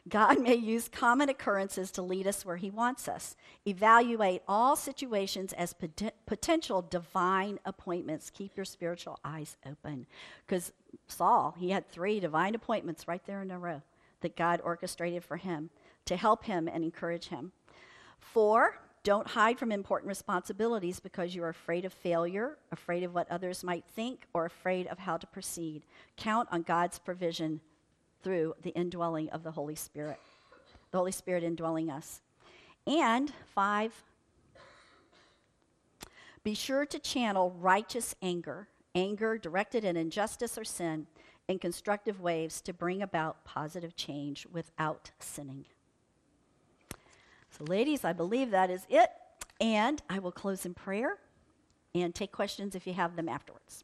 God 0.08 0.40
may 0.40 0.54
use 0.54 0.88
common 0.88 1.28
occurrences 1.28 1.92
to 1.92 2.02
lead 2.02 2.26
us 2.26 2.44
where 2.44 2.56
He 2.56 2.70
wants 2.70 3.06
us. 3.06 3.36
Evaluate 3.66 4.42
all 4.48 4.74
situations 4.74 5.52
as 5.52 5.74
pot- 5.74 6.14
potential 6.26 6.82
divine 6.82 7.60
appointments. 7.64 8.30
Keep 8.30 8.56
your 8.56 8.64
spiritual 8.64 9.20
eyes 9.24 9.56
open. 9.64 10.06
Because 10.44 10.72
Saul, 11.06 11.54
he 11.58 11.70
had 11.70 11.88
three 11.88 12.18
divine 12.18 12.56
appointments 12.56 13.06
right 13.06 13.24
there 13.26 13.42
in 13.42 13.52
a 13.52 13.58
row 13.58 13.82
that 14.22 14.36
God 14.36 14.60
orchestrated 14.64 15.22
for 15.22 15.36
him 15.36 15.70
to 16.06 16.16
help 16.16 16.44
him 16.44 16.66
and 16.66 16.82
encourage 16.82 17.28
him. 17.28 17.52
Four, 18.18 18.80
don't 19.02 19.26
hide 19.26 19.58
from 19.58 19.72
important 19.72 20.08
responsibilities 20.08 21.00
because 21.00 21.34
you 21.34 21.42
are 21.42 21.48
afraid 21.48 21.84
of 21.84 21.92
failure, 21.92 22.58
afraid 22.72 23.02
of 23.02 23.14
what 23.14 23.30
others 23.30 23.64
might 23.64 23.84
think, 23.94 24.26
or 24.34 24.44
afraid 24.44 24.86
of 24.88 24.98
how 24.98 25.16
to 25.16 25.26
proceed. 25.26 25.84
Count 26.16 26.48
on 26.52 26.62
God's 26.62 26.98
provision 26.98 27.60
through 28.22 28.54
the 28.62 28.70
indwelling 28.70 29.28
of 29.30 29.42
the 29.42 29.52
Holy 29.52 29.74
Spirit, 29.74 30.18
the 30.90 30.98
Holy 30.98 31.12
Spirit 31.12 31.44
indwelling 31.44 31.90
us. 31.90 32.20
And 32.86 33.32
five, 33.54 33.92
be 36.42 36.54
sure 36.54 36.86
to 36.86 36.98
channel 36.98 37.54
righteous 37.58 38.14
anger, 38.22 38.68
anger 38.94 39.38
directed 39.38 39.84
at 39.84 39.96
injustice 39.96 40.56
or 40.56 40.64
sin, 40.64 41.06
in 41.46 41.58
constructive 41.58 42.20
ways 42.20 42.60
to 42.60 42.72
bring 42.74 43.02
about 43.02 43.44
positive 43.44 43.96
change 43.96 44.46
without 44.52 45.10
sinning. 45.18 45.64
So, 47.58 47.64
ladies, 47.64 48.04
I 48.04 48.12
believe 48.12 48.52
that 48.52 48.70
is 48.70 48.86
it. 48.88 49.10
And 49.60 50.00
I 50.08 50.20
will 50.20 50.30
close 50.30 50.64
in 50.64 50.74
prayer 50.74 51.18
and 51.94 52.14
take 52.14 52.30
questions 52.30 52.76
if 52.76 52.86
you 52.86 52.92
have 52.92 53.16
them 53.16 53.28
afterwards. 53.28 53.82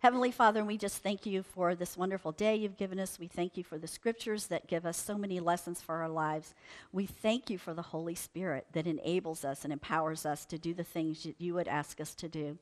Heavenly 0.00 0.32
Father, 0.32 0.64
we 0.64 0.76
just 0.76 0.98
thank 0.98 1.24
you 1.24 1.42
for 1.42 1.74
this 1.74 1.96
wonderful 1.96 2.32
day 2.32 2.56
you've 2.56 2.76
given 2.76 2.98
us. 2.98 3.18
We 3.18 3.28
thank 3.28 3.56
you 3.56 3.62
for 3.62 3.78
the 3.78 3.86
scriptures 3.86 4.48
that 4.48 4.66
give 4.66 4.84
us 4.84 4.98
so 4.98 5.16
many 5.16 5.40
lessons 5.40 5.80
for 5.80 5.94
our 6.02 6.08
lives. 6.08 6.54
We 6.92 7.06
thank 7.06 7.48
you 7.48 7.56
for 7.56 7.72
the 7.72 7.82
Holy 7.82 8.14
Spirit 8.14 8.66
that 8.72 8.86
enables 8.86 9.44
us 9.44 9.64
and 9.64 9.72
empowers 9.72 10.26
us 10.26 10.44
to 10.46 10.58
do 10.58 10.74
the 10.74 10.84
things 10.84 11.22
that 11.22 11.40
you 11.40 11.54
would 11.54 11.68
ask 11.68 12.00
us 12.00 12.14
to 12.16 12.28
do. 12.28 12.58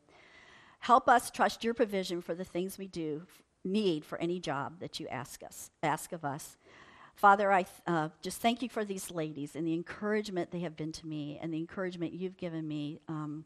Help 0.80 1.08
us 1.08 1.30
trust 1.30 1.64
your 1.64 1.74
provision 1.74 2.20
for 2.20 2.34
the 2.34 2.44
things 2.44 2.78
we 2.78 2.86
do 2.86 3.22
need 3.64 4.04
for 4.04 4.18
any 4.18 4.38
job 4.38 4.78
that 4.80 5.00
you 5.00 5.08
ask 5.08 5.42
us, 5.42 5.70
ask 5.82 6.12
of 6.12 6.24
us. 6.24 6.56
Father, 7.14 7.52
I 7.52 7.66
uh, 7.86 8.08
just 8.20 8.40
thank 8.40 8.62
you 8.62 8.68
for 8.68 8.84
these 8.84 9.10
ladies 9.10 9.54
and 9.54 9.66
the 9.66 9.74
encouragement 9.74 10.50
they 10.50 10.60
have 10.60 10.76
been 10.76 10.92
to 10.92 11.06
me 11.06 11.38
and 11.40 11.52
the 11.52 11.58
encouragement 11.58 12.12
you've 12.12 12.36
given 12.36 12.66
me 12.66 12.98
um, 13.08 13.44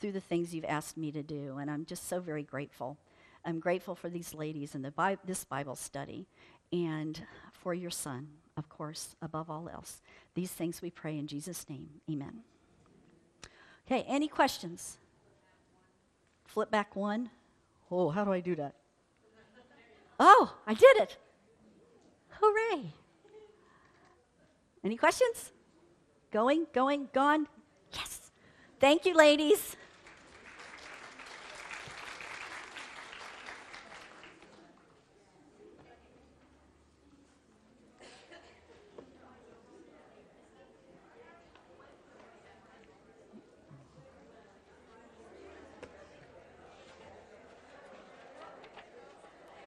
through 0.00 0.12
the 0.12 0.20
things 0.20 0.54
you've 0.54 0.64
asked 0.64 0.96
me 0.96 1.12
to 1.12 1.22
do. 1.22 1.58
And 1.58 1.70
I'm 1.70 1.84
just 1.84 2.08
so 2.08 2.20
very 2.20 2.42
grateful. 2.42 2.96
I'm 3.44 3.60
grateful 3.60 3.94
for 3.94 4.08
these 4.08 4.34
ladies 4.34 4.74
and 4.74 4.84
the 4.84 4.90
Bi- 4.90 5.18
this 5.24 5.44
Bible 5.44 5.76
study 5.76 6.26
and 6.72 7.22
for 7.52 7.74
your 7.74 7.90
son, 7.90 8.28
of 8.56 8.68
course, 8.68 9.16
above 9.20 9.50
all 9.50 9.68
else. 9.68 10.00
These 10.34 10.50
things 10.52 10.80
we 10.80 10.90
pray 10.90 11.18
in 11.18 11.26
Jesus' 11.26 11.68
name. 11.68 11.88
Amen. 12.10 12.40
Okay, 13.86 14.04
any 14.08 14.28
questions? 14.28 14.98
Flip 16.44 16.70
back 16.70 16.96
one. 16.96 17.30
Oh, 17.90 18.10
how 18.10 18.24
do 18.24 18.32
I 18.32 18.40
do 18.40 18.54
that? 18.56 18.74
Oh, 20.18 20.54
I 20.66 20.74
did 20.74 20.96
it. 20.98 21.16
Hooray. 22.40 22.92
Any 24.82 24.96
questions? 24.96 25.52
Going, 26.30 26.66
going, 26.72 27.08
gone? 27.12 27.46
Yes. 27.92 28.30
Thank 28.78 29.04
you, 29.04 29.14
ladies. 29.14 29.76